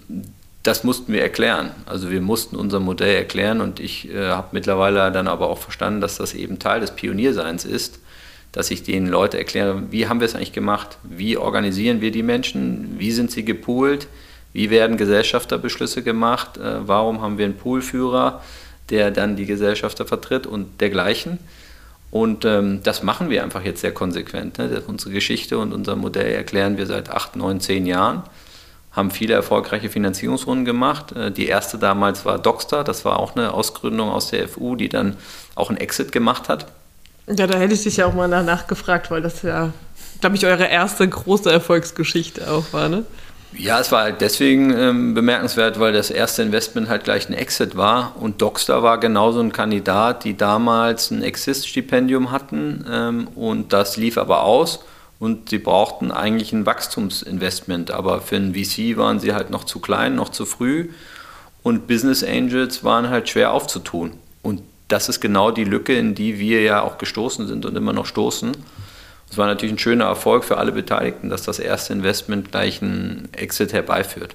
das 0.62 0.84
mussten 0.84 1.12
wir 1.12 1.22
erklären. 1.22 1.70
Also 1.86 2.10
wir 2.10 2.20
mussten 2.20 2.56
unser 2.56 2.80
Modell 2.80 3.16
erklären 3.16 3.60
und 3.60 3.80
ich 3.80 4.10
äh, 4.10 4.28
habe 4.28 4.48
mittlerweile 4.52 5.10
dann 5.10 5.26
aber 5.26 5.48
auch 5.48 5.58
verstanden, 5.58 6.00
dass 6.00 6.18
das 6.18 6.34
eben 6.34 6.58
Teil 6.58 6.80
des 6.80 6.90
Pionierseins 6.92 7.64
ist, 7.64 7.98
dass 8.52 8.70
ich 8.70 8.82
den 8.82 9.06
Leuten 9.06 9.36
erkläre, 9.36 9.90
wie 9.90 10.06
haben 10.06 10.20
wir 10.20 10.26
es 10.26 10.34
eigentlich 10.34 10.52
gemacht, 10.52 10.98
wie 11.02 11.36
organisieren 11.36 12.00
wir 12.00 12.10
die 12.10 12.22
Menschen, 12.22 12.96
wie 12.98 13.12
sind 13.12 13.30
sie 13.30 13.44
gepoolt, 13.44 14.06
wie 14.52 14.70
werden 14.70 14.96
Gesellschafterbeschlüsse 14.96 16.02
gemacht, 16.02 16.56
äh, 16.56 16.86
warum 16.86 17.20
haben 17.20 17.38
wir 17.38 17.44
einen 17.44 17.56
Poolführer, 17.56 18.42
der 18.90 19.10
dann 19.10 19.36
die 19.36 19.46
Gesellschafter 19.46 20.06
vertritt 20.06 20.46
und 20.46 20.80
dergleichen. 20.80 21.38
Und 22.10 22.44
ähm, 22.44 22.80
das 22.82 23.02
machen 23.02 23.30
wir 23.30 23.44
einfach 23.44 23.64
jetzt 23.64 23.80
sehr 23.80 23.92
konsequent. 23.92 24.58
Ne? 24.58 24.82
Unsere 24.86 25.12
Geschichte 25.12 25.58
und 25.58 25.72
unser 25.72 25.94
Modell 25.94 26.32
erklären 26.32 26.76
wir 26.76 26.86
seit 26.86 27.08
acht, 27.10 27.36
neun, 27.36 27.60
zehn 27.60 27.86
Jahren. 27.86 28.24
Haben 28.90 29.12
viele 29.12 29.34
erfolgreiche 29.34 29.88
Finanzierungsrunden 29.88 30.64
gemacht. 30.64 31.12
Äh, 31.12 31.30
die 31.30 31.46
erste 31.46 31.78
damals 31.78 32.24
war 32.24 32.40
Dockstar, 32.40 32.82
das 32.82 33.04
war 33.04 33.20
auch 33.20 33.36
eine 33.36 33.54
Ausgründung 33.54 34.10
aus 34.10 34.30
der 34.30 34.48
FU, 34.48 34.74
die 34.74 34.88
dann 34.88 35.16
auch 35.54 35.68
einen 35.68 35.78
Exit 35.78 36.10
gemacht 36.10 36.48
hat. 36.48 36.66
Ja, 37.28 37.46
da 37.46 37.56
hätte 37.58 37.74
ich 37.74 37.84
dich 37.84 37.98
ja 37.98 38.06
auch 38.06 38.14
mal 38.14 38.28
danach 38.28 38.66
gefragt, 38.66 39.12
weil 39.12 39.22
das 39.22 39.42
ja, 39.42 39.72
glaube 40.20 40.34
ich, 40.34 40.44
eure 40.44 40.66
erste 40.66 41.08
große 41.08 41.50
Erfolgsgeschichte 41.52 42.50
auch 42.50 42.72
war, 42.72 42.88
ne? 42.88 43.04
Ja, 43.52 43.80
es 43.80 43.90
war 43.90 44.02
halt 44.02 44.20
deswegen 44.20 44.70
ähm, 44.70 45.14
bemerkenswert, 45.14 45.80
weil 45.80 45.92
das 45.92 46.10
erste 46.10 46.42
Investment 46.42 46.88
halt 46.88 47.04
gleich 47.04 47.28
ein 47.28 47.32
Exit 47.34 47.76
war 47.76 48.14
und 48.20 48.40
Dockstar 48.40 48.82
war 48.82 48.98
genauso 48.98 49.40
ein 49.40 49.52
Kandidat, 49.52 50.24
die 50.24 50.36
damals 50.36 51.10
ein 51.10 51.22
Exist-Stipendium 51.22 52.30
hatten 52.30 52.84
ähm, 52.88 53.28
und 53.34 53.72
das 53.72 53.96
lief 53.96 54.18
aber 54.18 54.44
aus 54.44 54.84
und 55.18 55.50
sie 55.50 55.58
brauchten 55.58 56.12
eigentlich 56.12 56.52
ein 56.52 56.64
Wachstumsinvestment, 56.64 57.90
aber 57.90 58.20
für 58.20 58.36
ein 58.36 58.54
VC 58.54 58.96
waren 58.96 59.18
sie 59.18 59.34
halt 59.34 59.50
noch 59.50 59.64
zu 59.64 59.80
klein, 59.80 60.14
noch 60.14 60.28
zu 60.28 60.46
früh 60.46 60.90
und 61.64 61.88
Business 61.88 62.22
Angels 62.22 62.84
waren 62.84 63.10
halt 63.10 63.28
schwer 63.28 63.52
aufzutun 63.52 64.12
und 64.42 64.62
das 64.86 65.08
ist 65.08 65.20
genau 65.20 65.50
die 65.50 65.64
Lücke, 65.64 65.94
in 65.94 66.14
die 66.14 66.38
wir 66.38 66.62
ja 66.62 66.82
auch 66.82 66.98
gestoßen 66.98 67.48
sind 67.48 67.64
und 67.64 67.76
immer 67.76 67.92
noch 67.92 68.06
stoßen. 68.06 68.52
Es 69.30 69.38
war 69.38 69.46
natürlich 69.46 69.74
ein 69.74 69.78
schöner 69.78 70.06
Erfolg 70.06 70.44
für 70.44 70.58
alle 70.58 70.72
Beteiligten, 70.72 71.30
dass 71.30 71.42
das 71.42 71.58
erste 71.58 71.92
Investment 71.92 72.50
gleich 72.50 72.82
einen 72.82 73.28
Exit 73.32 73.72
herbeiführt. 73.72 74.34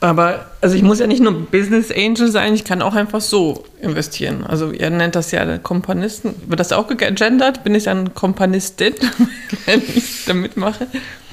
Aber 0.00 0.44
also 0.60 0.76
ich 0.76 0.82
muss 0.82 0.98
ja 0.98 1.06
nicht 1.06 1.22
nur 1.22 1.32
Business 1.32 1.90
Angel 1.90 2.30
sein, 2.30 2.52
ich 2.54 2.64
kann 2.64 2.82
auch 2.82 2.94
einfach 2.94 3.22
so 3.22 3.64
investieren. 3.80 4.44
Also 4.46 4.70
ihr 4.70 4.90
nennt 4.90 5.14
das 5.14 5.30
ja 5.30 5.56
Kompanisten. 5.56 6.34
Wird 6.46 6.60
das 6.60 6.72
auch 6.72 6.88
gegendert? 6.88 7.64
Bin 7.64 7.74
ich 7.74 7.84
dann 7.84 8.12
Kompanistin, 8.12 8.92
wenn 9.66 9.80
ich 9.80 10.26
da 10.26 10.34
mitmache? 10.34 10.86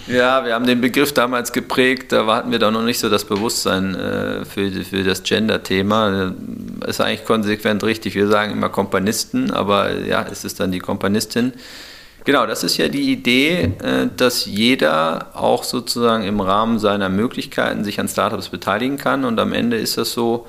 Ja, 0.07 0.45
wir 0.45 0.53
haben 0.53 0.65
den 0.65 0.79
Begriff 0.79 1.13
damals 1.13 1.51
geprägt, 1.51 2.11
da 2.11 2.25
hatten 2.27 2.51
wir 2.51 2.59
da 2.59 2.71
noch 2.71 2.83
nicht 2.83 2.99
so 2.99 3.09
das 3.09 3.25
Bewusstsein 3.25 3.93
äh, 3.95 4.45
für, 4.45 4.71
für 4.83 5.03
das 5.03 5.23
Gender-Thema. 5.23 6.33
Ist 6.87 7.01
eigentlich 7.01 7.25
konsequent 7.25 7.83
richtig. 7.83 8.15
Wir 8.15 8.27
sagen 8.27 8.53
immer 8.53 8.69
Kompanisten, 8.69 9.51
aber 9.51 9.99
ja, 9.99 10.25
es 10.31 10.45
ist 10.45 10.59
dann 10.59 10.71
die 10.71 10.79
Kompanistin. 10.79 11.53
Genau, 12.23 12.45
das 12.45 12.63
ist 12.63 12.77
ja 12.77 12.87
die 12.87 13.11
Idee, 13.11 13.73
äh, 13.81 14.07
dass 14.15 14.45
jeder 14.45 15.29
auch 15.33 15.63
sozusagen 15.63 16.23
im 16.23 16.39
Rahmen 16.39 16.77
seiner 16.77 17.09
Möglichkeiten 17.09 17.83
sich 17.83 17.99
an 17.99 18.07
Startups 18.07 18.49
beteiligen 18.49 18.97
kann. 18.97 19.25
Und 19.25 19.39
am 19.39 19.53
Ende 19.53 19.77
ist 19.77 19.97
das 19.97 20.11
so, 20.13 20.47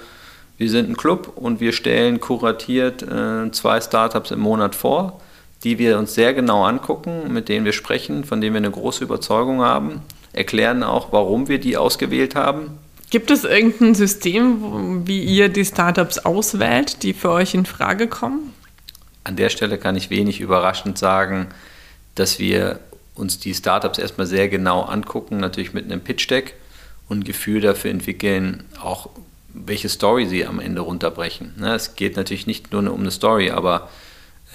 wir 0.58 0.68
sind 0.68 0.90
ein 0.90 0.96
Club 0.96 1.32
und 1.35 1.61
wir 1.61 1.72
stellen 1.72 2.20
kuratiert 2.20 3.02
äh, 3.02 3.50
zwei 3.52 3.80
Startups 3.80 4.30
im 4.30 4.40
Monat 4.40 4.74
vor, 4.74 5.20
die 5.64 5.78
wir 5.78 5.98
uns 5.98 6.14
sehr 6.14 6.35
genau 6.35 6.64
angucken, 6.64 7.32
mit 7.32 7.48
denen 7.48 7.64
wir 7.64 7.72
sprechen, 7.72 8.24
von 8.24 8.40
denen 8.40 8.54
wir 8.54 8.58
eine 8.58 8.70
große 8.70 9.04
Überzeugung 9.04 9.62
haben, 9.62 10.02
erklären 10.32 10.82
auch, 10.82 11.12
warum 11.12 11.48
wir 11.48 11.58
die 11.58 11.76
ausgewählt 11.76 12.35
haben. 12.35 12.78
Gibt 13.11 13.30
es 13.30 13.44
irgendein 13.44 13.94
System, 13.94 15.06
wie 15.06 15.22
ihr 15.22 15.48
die 15.48 15.64
Startups 15.64 16.18
auswählt, 16.18 17.02
die 17.02 17.12
für 17.12 17.30
euch 17.30 17.54
in 17.54 17.66
Frage 17.66 18.08
kommen? 18.08 18.54
An 19.24 19.37
der 19.37 19.50
Stelle 19.50 19.78
kann 19.78 19.96
ich 19.96 20.11
wenig 20.11 20.40
überraschend 20.40 20.98
sagen, 20.98 21.48
dass 22.14 22.38
wir 22.38 22.80
uns 23.14 23.38
die 23.38 23.54
Startups 23.54 23.98
erstmal 23.98 24.26
sehr 24.26 24.48
genau 24.48 24.82
angucken, 24.82 25.38
natürlich 25.38 25.72
mit 25.72 25.85
einem 25.85 26.00
Pitch-Deck 26.00 26.54
und 27.08 27.20
ein 27.20 27.24
Gefühl 27.24 27.61
dafür 27.61 27.90
entwickeln, 27.90 28.64
auch 28.80 29.11
welche 29.54 29.88
Story 29.88 30.26
sie 30.26 30.46
am 30.46 30.61
Ende 30.61 30.80
runterbrechen. 30.80 31.54
Ne, 31.58 31.74
es 31.74 31.94
geht 31.94 32.16
natürlich 32.16 32.46
nicht 32.46 32.72
nur 32.72 32.90
um 32.90 33.00
eine 33.00 33.11
Story, 33.11 33.50
aber 33.50 33.90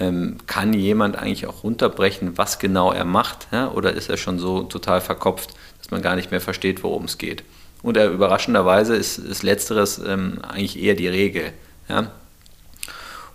ähm, 0.00 0.38
kann 0.46 0.72
jemand 0.72 1.16
eigentlich 1.16 1.46
auch 1.46 1.62
runterbrechen, 1.62 2.36
was 2.36 2.58
genau 2.58 2.92
er 2.92 3.04
macht? 3.04 3.48
Oder 3.74 3.92
ist 3.92 4.08
er 4.08 4.16
schon 4.16 4.38
so 4.38 4.62
total 4.62 5.00
verkopft, 5.00 5.50
dass 5.78 5.90
man 5.90 6.02
gar 6.02 6.16
nicht 6.16 6.30
mehr 6.30 6.40
versteht, 6.40 6.82
worum 6.82 7.04
es 7.04 7.18
geht? 7.18 7.42
Und 7.82 7.96
überraschenderweise 7.96 8.96
ist, 8.96 9.18
ist 9.18 9.42
Letzteres 9.42 9.98
ähm, 9.98 10.40
eigentlich 10.42 10.80
eher 10.82 10.94
die 10.94 11.08
Regel. 11.08 11.52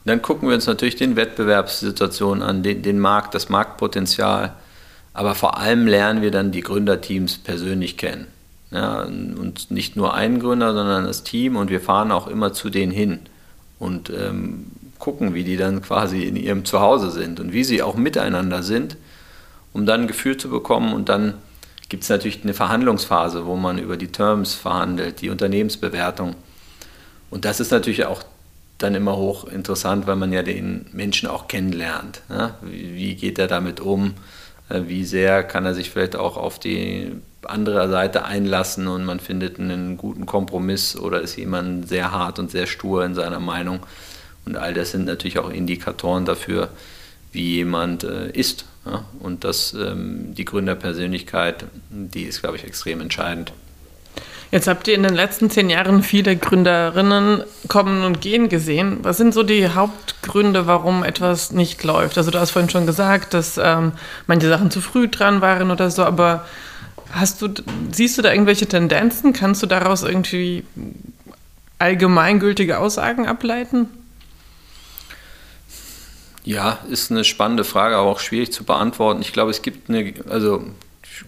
Dann 0.05 0.21
gucken 0.21 0.49
wir 0.49 0.55
uns 0.55 0.67
natürlich 0.67 0.95
den 0.95 1.15
Wettbewerbssituationen 1.15 2.43
an, 2.43 2.63
den, 2.63 2.81
den 2.81 2.99
Markt, 2.99 3.35
das 3.35 3.49
Marktpotenzial. 3.49 4.53
Aber 5.13 5.35
vor 5.35 5.57
allem 5.57 5.87
lernen 5.87 6.21
wir 6.21 6.31
dann 6.31 6.51
die 6.51 6.61
Gründerteams 6.61 7.37
persönlich 7.37 7.97
kennen. 7.97 8.27
Ja, 8.71 9.03
und 9.03 9.69
nicht 9.69 9.95
nur 9.95 10.15
einen 10.15 10.39
Gründer, 10.39 10.73
sondern 10.73 11.05
das 11.05 11.23
Team 11.23 11.55
und 11.55 11.69
wir 11.69 11.79
fahren 11.79 12.11
auch 12.11 12.27
immer 12.27 12.53
zu 12.53 12.71
denen 12.71 12.91
hin 12.91 13.19
und 13.77 14.09
ähm, 14.09 14.65
gucken, 14.97 15.35
wie 15.35 15.43
die 15.43 15.57
dann 15.57 15.83
quasi 15.83 16.23
in 16.23 16.35
ihrem 16.35 16.65
Zuhause 16.65 17.11
sind 17.11 17.39
und 17.39 17.53
wie 17.53 17.63
sie 17.63 17.83
auch 17.83 17.95
miteinander 17.95 18.63
sind, 18.63 18.97
um 19.73 19.85
dann 19.85 20.01
ein 20.01 20.07
Gefühl 20.07 20.37
zu 20.37 20.49
bekommen 20.49 20.93
und 20.93 21.07
dann 21.07 21.35
gibt 21.89 22.01
es 22.01 22.09
natürlich 22.09 22.43
eine 22.43 22.55
Verhandlungsphase, 22.55 23.45
wo 23.45 23.55
man 23.55 23.77
über 23.77 23.95
die 23.95 24.07
Terms 24.07 24.55
verhandelt, 24.55 25.21
die 25.21 25.29
Unternehmensbewertung. 25.29 26.35
Und 27.29 27.45
das 27.45 27.59
ist 27.59 27.71
natürlich 27.71 28.05
auch 28.05 28.23
dann 28.83 28.95
immer 28.95 29.15
hoch 29.15 29.45
interessant, 29.45 30.07
weil 30.07 30.15
man 30.15 30.31
ja 30.31 30.43
den 30.43 30.85
Menschen 30.91 31.29
auch 31.29 31.47
kennenlernt. 31.47 32.21
Ne? 32.29 32.53
Wie, 32.61 33.15
geht 33.15 33.39
er 33.39 33.47
damit 33.47 33.79
um? 33.79 34.13
Äh, 34.69 34.81
wie 34.87 35.05
sehr 35.05 35.43
kann 35.43 35.65
er 35.65 35.73
sich 35.73 35.89
vielleicht 35.89 36.15
auch 36.15 36.37
auf 36.37 36.59
die 36.59 37.11
andere 37.43 37.89
Seite 37.89 38.25
einlassen 38.25 38.87
und 38.87 39.05
man 39.05 39.19
findet 39.19 39.59
einen 39.59 39.97
guten 39.97 40.25
Kompromiss 40.25 40.95
oder 40.95 41.21
ist 41.21 41.35
jemand 41.35 41.87
sehr 41.89 42.11
hart 42.11 42.39
und 42.39 42.51
sehr 42.51 42.67
stur 42.67 43.05
in 43.05 43.15
seiner 43.15 43.39
Meinung? 43.39 43.79
Und 44.45 44.57
all 44.57 44.73
das 44.73 44.91
sind 44.91 45.05
natürlich 45.05 45.39
auch 45.39 45.49
Indikatoren 45.49 46.25
dafür, 46.25 46.69
wie 47.31 47.55
jemand 47.55 48.03
äh, 48.03 48.29
ist. 48.31 48.65
Ja? 48.85 49.05
Und 49.19 49.43
das, 49.43 49.73
ähm, 49.73 50.33
die 50.35 50.45
Gründerpersönlichkeit, 50.45 51.65
die 51.89 52.23
ist, 52.23 52.41
glaube 52.41 52.57
ich, 52.57 52.63
extrem 52.63 53.01
entscheidend. 53.01 53.53
Jetzt 54.53 54.67
habt 54.67 54.87
ihr 54.87 54.93
in 54.93 55.01
den 55.01 55.15
letzten 55.15 55.49
zehn 55.49 55.71
Jahren 55.71 56.03
viele 56.03 56.35
Gründerinnen 56.35 57.43
kommen 57.69 58.03
und 58.03 58.21
gehen 58.21 58.49
gesehen. 58.49 58.99
Was 59.01 59.17
sind 59.17 59.33
so 59.33 59.41
die 59.41 59.67
Hauptgründe, 59.69 60.67
warum 60.67 61.03
etwas 61.03 61.51
nicht 61.51 61.83
läuft? 61.83 62.19
Also 62.19 62.29
du 62.29 62.39
hast 62.39 62.51
vorhin 62.51 62.69
schon 62.69 62.85
gesagt, 62.85 63.33
dass 63.33 63.57
ähm, 63.57 63.93
manche 64.27 64.47
Sachen 64.47 64.69
zu 64.69 64.79
früh 64.79 65.07
dran 65.07 65.41
waren 65.41 65.71
oder 65.71 65.89
so, 65.89 66.03
aber 66.03 66.45
hast 67.11 67.41
du, 67.41 67.49
siehst 67.91 68.19
du 68.19 68.21
da 68.21 68.31
irgendwelche 68.31 68.67
Tendenzen? 68.67 69.33
Kannst 69.33 69.63
du 69.63 69.65
daraus 69.65 70.03
irgendwie 70.03 70.63
allgemeingültige 71.79 72.77
Aussagen 72.77 73.25
ableiten? 73.25 73.87
Ja, 76.43 76.77
ist 76.91 77.09
eine 77.09 77.23
spannende 77.23 77.63
Frage, 77.63 77.95
aber 77.95 78.07
auch 78.07 78.19
schwierig 78.19 78.53
zu 78.53 78.65
beantworten. 78.65 79.21
Ich 79.21 79.33
glaube, 79.33 79.49
es 79.49 79.63
gibt 79.63 79.89
eine, 79.89 80.13
also 80.29 80.63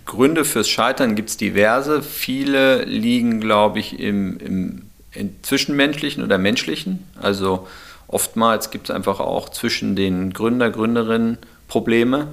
Gründe 0.06 0.46
fürs 0.46 0.70
Scheitern 0.70 1.16
gibt 1.16 1.30
es 1.30 1.38
diverse. 1.38 2.02
Viele 2.02 2.84
liegen, 2.86 3.40
glaube 3.40 3.80
ich, 3.80 4.00
im, 4.00 4.38
im, 4.40 4.82
im 5.14 5.44
Zwischenmenschlichen 5.44 6.24
oder 6.24 6.38
menschlichen. 6.38 7.06
Also 7.22 7.68
oftmals 8.08 8.72
gibt 8.72 8.90
es 8.90 8.96
einfach 8.96 9.20
auch 9.20 9.50
zwischen 9.50 9.96
den 9.96 10.34
Gründer, 10.34 10.70
Gründerinnen 10.72 11.38
Probleme 11.68 12.28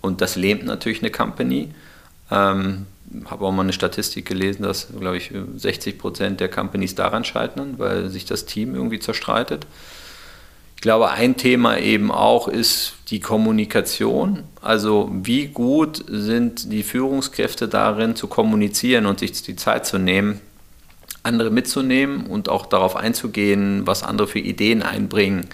und 0.00 0.20
das 0.20 0.36
lähmt 0.36 0.64
natürlich 0.64 1.00
eine 1.00 1.10
Company. 1.10 1.70
Ähm, 2.30 2.86
habe 3.26 3.44
auch 3.44 3.52
mal 3.52 3.62
eine 3.62 3.72
Statistik 3.72 4.26
gelesen, 4.26 4.62
dass, 4.62 4.88
glaube 4.98 5.16
ich, 5.16 5.30
60 5.56 5.98
Prozent 5.98 6.40
der 6.40 6.48
Companies 6.48 6.94
daran 6.94 7.24
scheitern, 7.24 7.74
weil 7.78 8.08
sich 8.08 8.24
das 8.24 8.44
Team 8.44 8.74
irgendwie 8.74 8.98
zerstreitet 8.98 9.66
glaube, 10.84 11.12
ein 11.12 11.38
Thema 11.38 11.78
eben 11.78 12.12
auch 12.12 12.46
ist 12.46 12.92
die 13.08 13.18
Kommunikation. 13.18 14.42
Also 14.60 15.10
wie 15.10 15.46
gut 15.46 16.04
sind 16.06 16.70
die 16.70 16.82
Führungskräfte 16.82 17.68
darin 17.68 18.16
zu 18.16 18.26
kommunizieren 18.26 19.06
und 19.06 19.20
sich 19.20 19.40
die 19.42 19.56
Zeit 19.56 19.86
zu 19.86 19.96
nehmen, 19.96 20.42
andere 21.22 21.50
mitzunehmen 21.50 22.26
und 22.26 22.50
auch 22.50 22.66
darauf 22.66 22.96
einzugehen, 22.96 23.86
was 23.86 24.02
andere 24.02 24.28
für 24.28 24.40
Ideen 24.40 24.82
einbringen. 24.82 25.46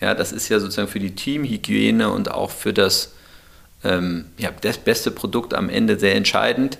Ja, 0.00 0.16
das 0.16 0.32
ist 0.32 0.48
ja 0.48 0.58
sozusagen 0.58 0.88
für 0.88 0.98
die 0.98 1.14
Teamhygiene 1.14 2.10
und 2.10 2.32
auch 2.32 2.50
für 2.50 2.72
das, 2.72 3.12
ähm, 3.84 4.24
ja, 4.36 4.50
das 4.62 4.78
beste 4.78 5.12
Produkt 5.12 5.54
am 5.54 5.68
Ende 5.68 5.96
sehr 5.96 6.16
entscheidend, 6.16 6.78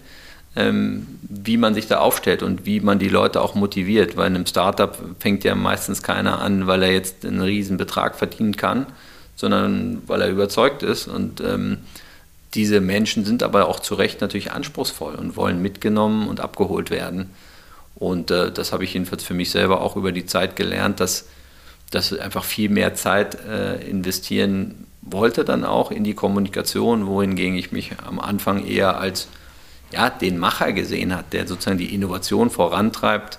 wie 0.54 1.56
man 1.56 1.72
sich 1.72 1.86
da 1.86 1.98
aufstellt 1.98 2.42
und 2.42 2.66
wie 2.66 2.80
man 2.80 2.98
die 2.98 3.08
Leute 3.08 3.40
auch 3.40 3.54
motiviert. 3.54 4.16
Weil 4.16 4.26
in 4.26 4.34
einem 4.36 4.46
Startup 4.46 4.96
fängt 5.18 5.44
ja 5.44 5.54
meistens 5.54 6.02
keiner 6.02 6.40
an, 6.42 6.66
weil 6.66 6.82
er 6.82 6.92
jetzt 6.92 7.24
einen 7.24 7.40
riesen 7.40 7.78
Betrag 7.78 8.16
verdienen 8.16 8.54
kann, 8.56 8.86
sondern 9.34 10.02
weil 10.06 10.20
er 10.20 10.28
überzeugt 10.28 10.82
ist. 10.82 11.08
Und 11.08 11.40
ähm, 11.40 11.78
diese 12.54 12.82
Menschen 12.82 13.24
sind 13.24 13.42
aber 13.42 13.66
auch 13.66 13.80
zu 13.80 13.94
Recht 13.94 14.20
natürlich 14.20 14.52
anspruchsvoll 14.52 15.14
und 15.14 15.36
wollen 15.36 15.62
mitgenommen 15.62 16.28
und 16.28 16.40
abgeholt 16.40 16.90
werden. 16.90 17.30
Und 17.94 18.30
äh, 18.30 18.52
das 18.52 18.72
habe 18.72 18.84
ich 18.84 18.92
jedenfalls 18.92 19.24
für 19.24 19.34
mich 19.34 19.50
selber 19.50 19.80
auch 19.80 19.96
über 19.96 20.12
die 20.12 20.26
Zeit 20.26 20.56
gelernt, 20.56 21.00
dass, 21.00 21.28
dass 21.90 22.12
einfach 22.12 22.44
viel 22.44 22.68
mehr 22.68 22.94
Zeit 22.94 23.38
äh, 23.48 23.76
investieren 23.88 24.86
wollte 25.00 25.44
dann 25.44 25.64
auch 25.64 25.90
in 25.90 26.04
die 26.04 26.14
Kommunikation, 26.14 27.06
wohingegen 27.06 27.56
ich 27.56 27.72
mich 27.72 27.92
am 28.06 28.20
Anfang 28.20 28.64
eher 28.64 28.98
als 28.98 29.28
ja, 29.92 30.10
den 30.10 30.38
Macher 30.38 30.72
gesehen 30.72 31.14
hat, 31.14 31.32
der 31.32 31.46
sozusagen 31.46 31.78
die 31.78 31.94
Innovation 31.94 32.50
vorantreibt 32.50 33.38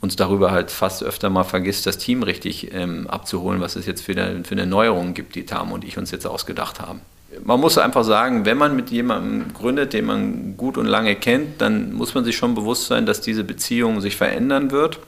und 0.00 0.18
darüber 0.20 0.50
halt 0.50 0.70
fast 0.70 1.02
öfter 1.02 1.30
mal 1.30 1.44
vergisst, 1.44 1.86
das 1.86 1.98
Team 1.98 2.22
richtig 2.22 2.74
ähm, 2.74 3.06
abzuholen, 3.06 3.60
was 3.60 3.76
es 3.76 3.86
jetzt 3.86 4.02
für 4.02 4.12
eine, 4.12 4.44
für 4.44 4.52
eine 4.52 4.66
Neuerung 4.66 5.14
gibt, 5.14 5.34
die 5.34 5.46
Tam 5.46 5.72
und 5.72 5.84
ich 5.84 5.96
uns 5.96 6.10
jetzt 6.10 6.26
ausgedacht 6.26 6.80
haben. 6.80 7.00
Man 7.42 7.58
muss 7.58 7.78
einfach 7.78 8.04
sagen, 8.04 8.44
wenn 8.44 8.58
man 8.58 8.76
mit 8.76 8.90
jemandem 8.90 9.52
gründet, 9.54 9.92
den 9.92 10.04
man 10.04 10.56
gut 10.56 10.76
und 10.76 10.86
lange 10.86 11.16
kennt, 11.16 11.60
dann 11.60 11.92
muss 11.92 12.14
man 12.14 12.24
sich 12.24 12.36
schon 12.36 12.54
bewusst 12.54 12.86
sein, 12.86 13.06
dass 13.06 13.20
diese 13.20 13.44
Beziehung 13.44 14.00
sich 14.00 14.16
verändern 14.16 14.70
wird 14.70 15.00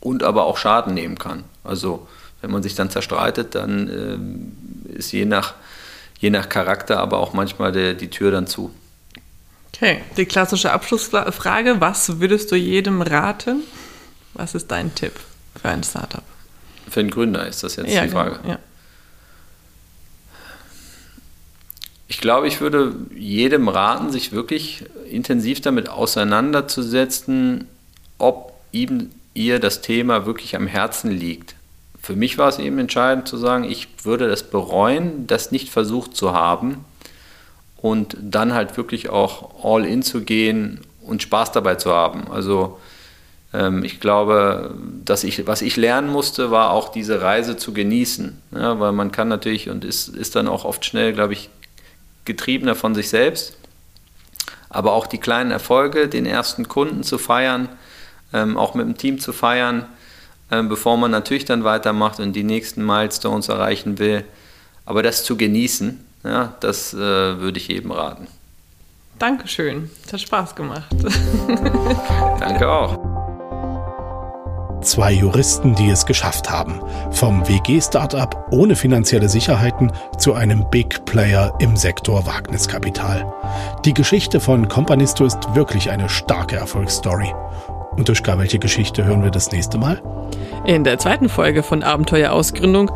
und 0.00 0.22
aber 0.22 0.44
auch 0.44 0.56
Schaden 0.56 0.94
nehmen 0.94 1.18
kann. 1.18 1.44
Also 1.62 2.08
wenn 2.40 2.50
man 2.50 2.62
sich 2.62 2.74
dann 2.74 2.90
zerstreitet, 2.90 3.54
dann 3.54 4.88
äh, 4.88 4.96
ist 4.96 5.12
je 5.12 5.24
nach, 5.24 5.54
je 6.18 6.30
nach 6.30 6.48
Charakter 6.48 6.98
aber 6.98 7.18
auch 7.18 7.32
manchmal 7.32 7.70
der, 7.70 7.94
die 7.94 8.08
Tür 8.08 8.30
dann 8.30 8.46
zu. 8.46 8.70
Okay, 9.74 10.02
die 10.16 10.26
klassische 10.26 10.72
Abschlussfrage, 10.72 11.80
was 11.80 12.20
würdest 12.20 12.52
du 12.52 12.56
jedem 12.56 13.02
raten? 13.02 13.62
Was 14.34 14.54
ist 14.54 14.70
dein 14.70 14.94
Tipp 14.94 15.12
für 15.60 15.68
ein 15.68 15.82
Startup? 15.82 16.22
Für 16.88 17.00
einen 17.00 17.10
Gründer 17.10 17.46
ist 17.46 17.62
das 17.62 17.76
jetzt 17.76 17.90
ja, 17.90 18.04
die 18.04 18.10
Frage. 18.10 18.36
Genau, 18.42 18.48
ja. 18.54 18.58
Ich 22.08 22.20
glaube, 22.20 22.48
ich 22.48 22.60
würde 22.60 22.94
jedem 23.14 23.68
raten, 23.68 24.10
sich 24.10 24.32
wirklich 24.32 24.84
intensiv 25.08 25.60
damit 25.60 25.88
auseinanderzusetzen, 25.88 27.68
ob 28.18 28.52
ihm 28.72 29.10
ihr 29.32 29.60
das 29.60 29.80
Thema 29.80 30.26
wirklich 30.26 30.56
am 30.56 30.66
Herzen 30.66 31.10
liegt. 31.12 31.54
Für 32.02 32.16
mich 32.16 32.36
war 32.36 32.48
es 32.48 32.58
eben 32.58 32.78
entscheidend 32.78 33.28
zu 33.28 33.36
sagen, 33.36 33.64
ich 33.64 33.88
würde 34.02 34.28
das 34.28 34.42
bereuen, 34.42 35.26
das 35.28 35.52
nicht 35.52 35.68
versucht 35.68 36.16
zu 36.16 36.32
haben 36.32 36.84
und 37.82 38.16
dann 38.20 38.52
halt 38.54 38.76
wirklich 38.76 39.08
auch 39.08 39.64
all 39.64 39.84
in 39.84 40.02
zu 40.02 40.22
gehen 40.22 40.80
und 41.02 41.22
Spaß 41.22 41.52
dabei 41.52 41.76
zu 41.76 41.92
haben. 41.92 42.30
Also 42.30 42.78
ähm, 43.52 43.84
ich 43.84 44.00
glaube, 44.00 44.74
dass 45.04 45.24
ich, 45.24 45.46
was 45.46 45.62
ich 45.62 45.76
lernen 45.76 46.10
musste, 46.10 46.50
war 46.50 46.70
auch 46.70 46.90
diese 46.90 47.22
Reise 47.22 47.56
zu 47.56 47.72
genießen. 47.72 48.40
Ja, 48.52 48.78
weil 48.80 48.92
man 48.92 49.12
kann 49.12 49.28
natürlich 49.28 49.70
und 49.70 49.84
ist, 49.84 50.08
ist 50.08 50.36
dann 50.36 50.48
auch 50.48 50.64
oft 50.64 50.84
schnell, 50.84 51.12
glaube 51.12 51.32
ich, 51.32 51.48
getriebener 52.24 52.74
von 52.74 52.94
sich 52.94 53.08
selbst. 53.08 53.56
Aber 54.68 54.92
auch 54.92 55.06
die 55.06 55.18
kleinen 55.18 55.50
Erfolge, 55.50 56.08
den 56.08 56.26
ersten 56.26 56.68
Kunden 56.68 57.02
zu 57.02 57.18
feiern, 57.18 57.68
ähm, 58.32 58.56
auch 58.56 58.74
mit 58.74 58.86
dem 58.86 58.96
Team 58.96 59.18
zu 59.18 59.32
feiern, 59.32 59.86
ähm, 60.52 60.68
bevor 60.68 60.96
man 60.96 61.10
natürlich 61.10 61.44
dann 61.44 61.64
weitermacht 61.64 62.20
und 62.20 62.34
die 62.34 62.44
nächsten 62.44 62.84
Milestones 62.84 63.48
erreichen 63.48 63.98
will. 63.98 64.24
Aber 64.84 65.02
das 65.02 65.24
zu 65.24 65.36
genießen, 65.36 66.04
ja, 66.24 66.54
das 66.60 66.92
äh, 66.94 66.96
würde 66.96 67.58
ich 67.58 67.68
jedem 67.68 67.92
raten. 67.92 68.26
Dankeschön, 69.18 69.90
es 70.06 70.12
hat 70.12 70.20
Spaß 70.20 70.54
gemacht. 70.54 70.88
Danke 72.40 72.70
auch. 72.70 73.10
Zwei 74.82 75.12
Juristen, 75.12 75.74
die 75.74 75.90
es 75.90 76.06
geschafft 76.06 76.50
haben. 76.50 76.80
Vom 77.10 77.46
WG-Startup 77.46 78.46
ohne 78.50 78.74
finanzielle 78.74 79.28
Sicherheiten 79.28 79.92
zu 80.16 80.32
einem 80.32 80.64
Big 80.70 81.04
Player 81.04 81.54
im 81.58 81.76
Sektor 81.76 82.26
Wagniskapital. 82.26 83.30
Die 83.84 83.92
Geschichte 83.92 84.40
von 84.40 84.68
Companisto 84.68 85.26
ist 85.26 85.54
wirklich 85.54 85.90
eine 85.90 86.08
starke 86.08 86.56
Erfolgsstory. 86.56 87.34
Und 87.90 88.08
Duschka, 88.08 88.38
welche 88.38 88.58
Geschichte 88.58 89.04
hören 89.04 89.22
wir 89.22 89.30
das 89.30 89.52
nächste 89.52 89.76
Mal? 89.76 90.00
In 90.64 90.84
der 90.84 90.98
zweiten 90.98 91.28
Folge 91.28 91.62
von 91.62 91.82
Abenteuer 91.82 92.32
Ausgründung 92.32 92.90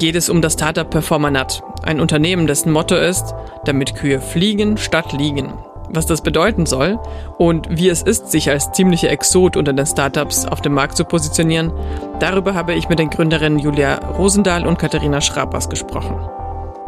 geht 0.00 0.16
es 0.16 0.28
um 0.30 0.42
das 0.42 0.54
Startup 0.54 0.88
Performanat, 0.88 1.62
ein 1.84 2.00
Unternehmen, 2.00 2.46
dessen 2.46 2.72
Motto 2.72 2.96
ist, 2.96 3.34
damit 3.64 3.94
Kühe 3.94 4.20
fliegen 4.20 4.76
statt 4.78 5.12
liegen. 5.12 5.52
Was 5.92 6.06
das 6.06 6.22
bedeuten 6.22 6.66
soll 6.66 6.98
und 7.36 7.68
wie 7.70 7.88
es 7.88 8.02
ist, 8.02 8.30
sich 8.30 8.48
als 8.48 8.72
ziemliche 8.72 9.08
Exot 9.08 9.56
unter 9.56 9.72
den 9.72 9.86
Startups 9.86 10.46
auf 10.46 10.60
dem 10.60 10.72
Markt 10.72 10.96
zu 10.96 11.04
positionieren, 11.04 11.72
darüber 12.18 12.54
habe 12.54 12.74
ich 12.74 12.88
mit 12.88 12.98
den 12.98 13.10
Gründerinnen 13.10 13.58
Julia 13.58 13.96
Rosendahl 14.16 14.66
und 14.66 14.78
Katharina 14.78 15.20
Schrapers 15.20 15.68
gesprochen. 15.68 16.16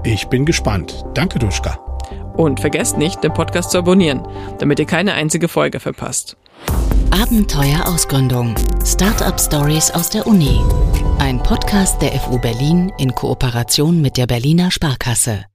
Ich 0.04 0.28
bin 0.28 0.44
gespannt. 0.44 1.04
Danke, 1.14 1.38
Duschka. 1.38 1.78
Und 2.36 2.60
vergesst 2.60 2.98
nicht, 2.98 3.22
den 3.22 3.32
Podcast 3.32 3.70
zu 3.70 3.78
abonnieren, 3.78 4.26
damit 4.58 4.78
ihr 4.78 4.86
keine 4.86 5.14
einzige 5.14 5.48
Folge 5.48 5.80
verpasst. 5.80 6.36
Abenteuer 7.10 7.86
Ausgründung. 7.86 8.54
Startup 8.84 9.38
Stories 9.38 9.90
aus 9.90 10.08
der 10.08 10.26
Uni. 10.26 10.60
Ein 11.18 11.42
Podcast 11.42 12.00
der 12.00 12.12
FU 12.12 12.38
Berlin 12.38 12.90
in 12.98 13.14
Kooperation 13.14 14.00
mit 14.00 14.16
der 14.16 14.26
Berliner 14.26 14.70
Sparkasse. 14.70 15.51